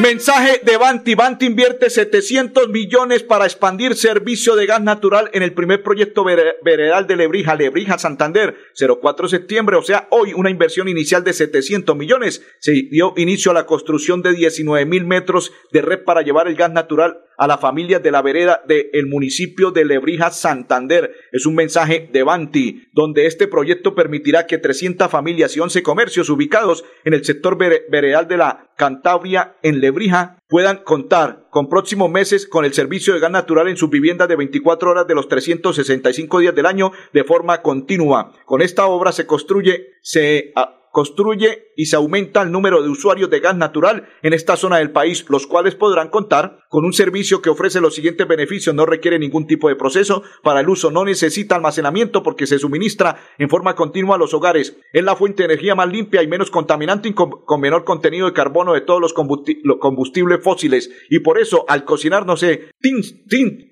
Mensaje 0.00 0.60
de 0.64 0.76
Banti. 0.76 1.14
Banti 1.14 1.46
invierte 1.46 1.88
700 1.88 2.68
millones 2.68 3.22
para 3.22 3.44
expandir 3.44 3.94
servicio 3.94 4.56
de 4.56 4.66
gas 4.66 4.82
natural 4.82 5.30
en 5.32 5.44
el 5.44 5.52
primer 5.54 5.84
proyecto 5.84 6.24
vere- 6.24 6.56
veredal 6.64 7.06
de 7.06 7.14
Lebrija, 7.16 7.54
Lebrija 7.54 7.96
Santander, 7.96 8.56
04 8.74 9.26
de 9.26 9.30
septiembre, 9.30 9.76
o 9.76 9.82
sea, 9.82 10.08
hoy 10.10 10.32
una 10.34 10.50
inversión 10.50 10.88
inicial 10.88 11.22
de 11.22 11.32
700 11.32 11.96
millones. 11.96 12.42
Se 12.58 12.72
dio 12.72 13.14
inicio 13.16 13.52
a 13.52 13.54
la 13.54 13.66
construcción 13.66 14.20
de 14.20 14.32
19 14.32 14.84
mil 14.84 15.04
metros 15.06 15.52
de 15.72 15.80
red 15.82 16.02
para 16.02 16.22
llevar 16.22 16.48
el 16.48 16.56
gas 16.56 16.72
natural 16.72 17.20
a 17.36 17.46
las 17.46 17.60
familias 17.60 18.02
de 18.02 18.10
la 18.10 18.22
vereda 18.22 18.62
del 18.66 19.06
municipio 19.06 19.70
de 19.70 19.84
Lebrija, 19.84 20.30
Santander. 20.30 21.14
Es 21.32 21.46
un 21.46 21.54
mensaje 21.54 22.08
de 22.12 22.22
Banti, 22.22 22.88
donde 22.92 23.26
este 23.26 23.48
proyecto 23.48 23.94
permitirá 23.94 24.46
que 24.46 24.58
300 24.58 25.10
familias 25.10 25.56
y 25.56 25.60
11 25.60 25.82
comercios 25.82 26.30
ubicados 26.30 26.84
en 27.04 27.14
el 27.14 27.24
sector 27.24 27.58
vere- 27.58 27.84
veredal 27.90 28.28
de 28.28 28.36
la 28.36 28.70
Cantabria 28.76 29.56
en 29.62 29.80
Lebrija 29.80 30.38
puedan 30.48 30.78
contar 30.78 31.46
con 31.50 31.68
próximos 31.68 32.10
meses 32.10 32.46
con 32.46 32.64
el 32.64 32.72
servicio 32.74 33.14
de 33.14 33.20
gas 33.20 33.30
natural 33.30 33.68
en 33.68 33.76
sus 33.76 33.88
viviendas 33.90 34.28
de 34.28 34.36
24 34.36 34.90
horas 34.90 35.06
de 35.06 35.14
los 35.14 35.28
365 35.28 36.40
días 36.40 36.54
del 36.54 36.66
año 36.66 36.92
de 37.12 37.24
forma 37.24 37.62
continua. 37.62 38.32
Con 38.44 38.62
esta 38.62 38.86
obra 38.86 39.12
se 39.12 39.26
construye, 39.26 39.90
se 40.02 40.52
ah, 40.56 40.88
construye 40.92 41.72
y 41.76 41.86
se 41.86 41.96
aumenta 41.96 42.42
el 42.42 42.52
número 42.52 42.82
de 42.82 42.88
usuarios 42.88 43.30
de 43.30 43.40
gas 43.40 43.56
natural 43.56 44.08
en 44.22 44.32
esta 44.32 44.56
zona 44.56 44.78
del 44.78 44.92
país, 44.92 45.24
los 45.28 45.46
cuales 45.46 45.74
podrán 45.74 46.08
contar 46.08 46.60
con 46.68 46.84
un 46.84 46.92
servicio 46.92 47.40
que 47.42 47.50
ofrece 47.50 47.80
los 47.80 47.94
siguientes 47.94 48.26
beneficios. 48.26 48.74
No 48.74 48.86
requiere 48.86 49.18
ningún 49.18 49.46
tipo 49.46 49.68
de 49.68 49.76
proceso 49.76 50.22
para 50.42 50.60
el 50.60 50.68
uso, 50.68 50.90
no 50.90 51.04
necesita 51.04 51.56
almacenamiento 51.56 52.22
porque 52.22 52.46
se 52.46 52.58
suministra 52.58 53.16
en 53.38 53.48
forma 53.48 53.74
continua 53.74 54.16
a 54.16 54.18
los 54.18 54.34
hogares. 54.34 54.76
Es 54.92 55.04
la 55.04 55.16
fuente 55.16 55.42
de 55.42 55.52
energía 55.52 55.74
más 55.74 55.88
limpia 55.88 56.22
y 56.22 56.26
menos 56.28 56.50
contaminante 56.50 57.08
y 57.08 57.12
con, 57.14 57.30
menor 57.60 57.84
contenido 57.84 58.26
de 58.26 58.32
carbono 58.32 58.72
de 58.74 58.80
todos 58.80 59.00
los 59.00 59.14
combusti- 59.14 59.60
los 59.62 59.78
combustibles 59.78 60.42
fósiles. 60.42 60.90
Y 61.10 61.20
por 61.20 61.38
eso, 61.38 61.64
al 61.68 61.84
cocinar 61.84 62.26
no 62.26 62.36
se 62.36 62.70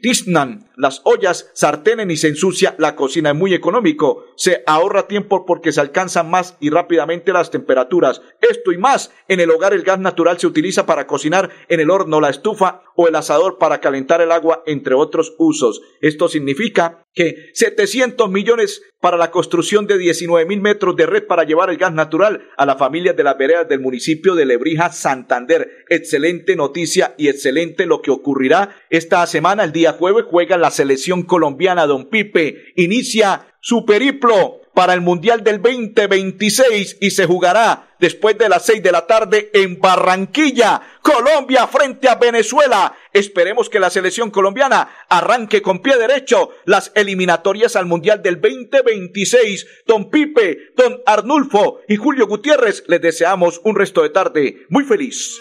tiznan 0.00 0.70
las 0.76 1.02
ollas, 1.04 1.50
sartenen 1.54 2.10
y 2.10 2.16
se 2.16 2.28
ensucia 2.28 2.74
la 2.78 2.96
cocina. 2.96 3.30
Es 3.30 3.36
muy 3.36 3.54
económico. 3.54 4.24
Se 4.36 4.62
ahorra 4.66 5.06
tiempo 5.06 5.44
porque 5.46 5.72
se 5.72 5.80
alcanzan 5.80 6.30
más 6.30 6.56
y 6.60 6.70
rápidamente 6.70 7.32
las 7.32 7.50
temperaturas. 7.50 7.91
Esto 8.40 8.72
y 8.72 8.78
más. 8.78 9.10
En 9.28 9.40
el 9.40 9.50
hogar 9.50 9.74
el 9.74 9.82
gas 9.82 9.98
natural 9.98 10.38
se 10.38 10.46
utiliza 10.46 10.86
para 10.86 11.06
cocinar 11.06 11.50
en 11.68 11.80
el 11.80 11.90
horno, 11.90 12.20
la 12.20 12.30
estufa 12.30 12.82
o 12.96 13.08
el 13.08 13.14
asador 13.14 13.58
para 13.58 13.80
calentar 13.80 14.20
el 14.20 14.32
agua, 14.32 14.62
entre 14.66 14.94
otros 14.94 15.34
usos. 15.38 15.82
Esto 16.00 16.28
significa 16.28 17.06
que 17.14 17.50
700 17.52 18.30
millones 18.30 18.82
para 19.00 19.16
la 19.16 19.30
construcción 19.30 19.86
de 19.86 19.98
19 19.98 20.46
mil 20.46 20.60
metros 20.60 20.96
de 20.96 21.06
red 21.06 21.26
para 21.26 21.44
llevar 21.44 21.68
el 21.68 21.76
gas 21.76 21.92
natural 21.92 22.48
a 22.56 22.64
las 22.64 22.78
familias 22.78 23.16
de 23.16 23.24
las 23.24 23.36
veredas 23.36 23.68
del 23.68 23.80
municipio 23.80 24.34
de 24.34 24.46
Lebrija, 24.46 24.90
Santander. 24.90 25.84
Excelente 25.90 26.56
noticia 26.56 27.14
y 27.18 27.28
excelente 27.28 27.84
lo 27.84 28.00
que 28.00 28.10
ocurrirá 28.10 28.76
esta 28.88 29.26
semana. 29.26 29.64
El 29.64 29.72
día 29.72 29.92
jueves 29.92 30.24
juega 30.30 30.56
la 30.56 30.70
selección 30.70 31.22
colombiana 31.24 31.86
Don 31.86 32.08
Pipe. 32.08 32.72
Inicia 32.76 33.54
su 33.60 33.84
periplo 33.84 34.61
para 34.74 34.94
el 34.94 35.00
Mundial 35.00 35.42
del 35.44 35.60
2026 35.60 36.98
y 37.00 37.10
se 37.10 37.26
jugará 37.26 37.88
después 37.98 38.36
de 38.36 38.48
las 38.48 38.66
6 38.66 38.82
de 38.82 38.92
la 38.92 39.06
tarde 39.06 39.50
en 39.54 39.78
Barranquilla, 39.80 40.82
Colombia 41.02 41.66
frente 41.68 42.08
a 42.08 42.16
Venezuela. 42.16 42.94
Esperemos 43.12 43.68
que 43.68 43.78
la 43.78 43.90
selección 43.90 44.30
colombiana 44.30 44.88
arranque 45.08 45.62
con 45.62 45.80
pie 45.80 45.96
derecho 45.96 46.50
las 46.64 46.90
eliminatorias 46.94 47.76
al 47.76 47.86
Mundial 47.86 48.22
del 48.22 48.40
2026. 48.40 49.66
Don 49.86 50.10
Pipe, 50.10 50.72
Don 50.76 51.00
Arnulfo 51.06 51.80
y 51.88 51.96
Julio 51.96 52.26
Gutiérrez 52.26 52.84
les 52.88 53.00
deseamos 53.00 53.60
un 53.64 53.76
resto 53.76 54.02
de 54.02 54.10
tarde 54.10 54.66
muy 54.68 54.84
feliz. 54.84 55.40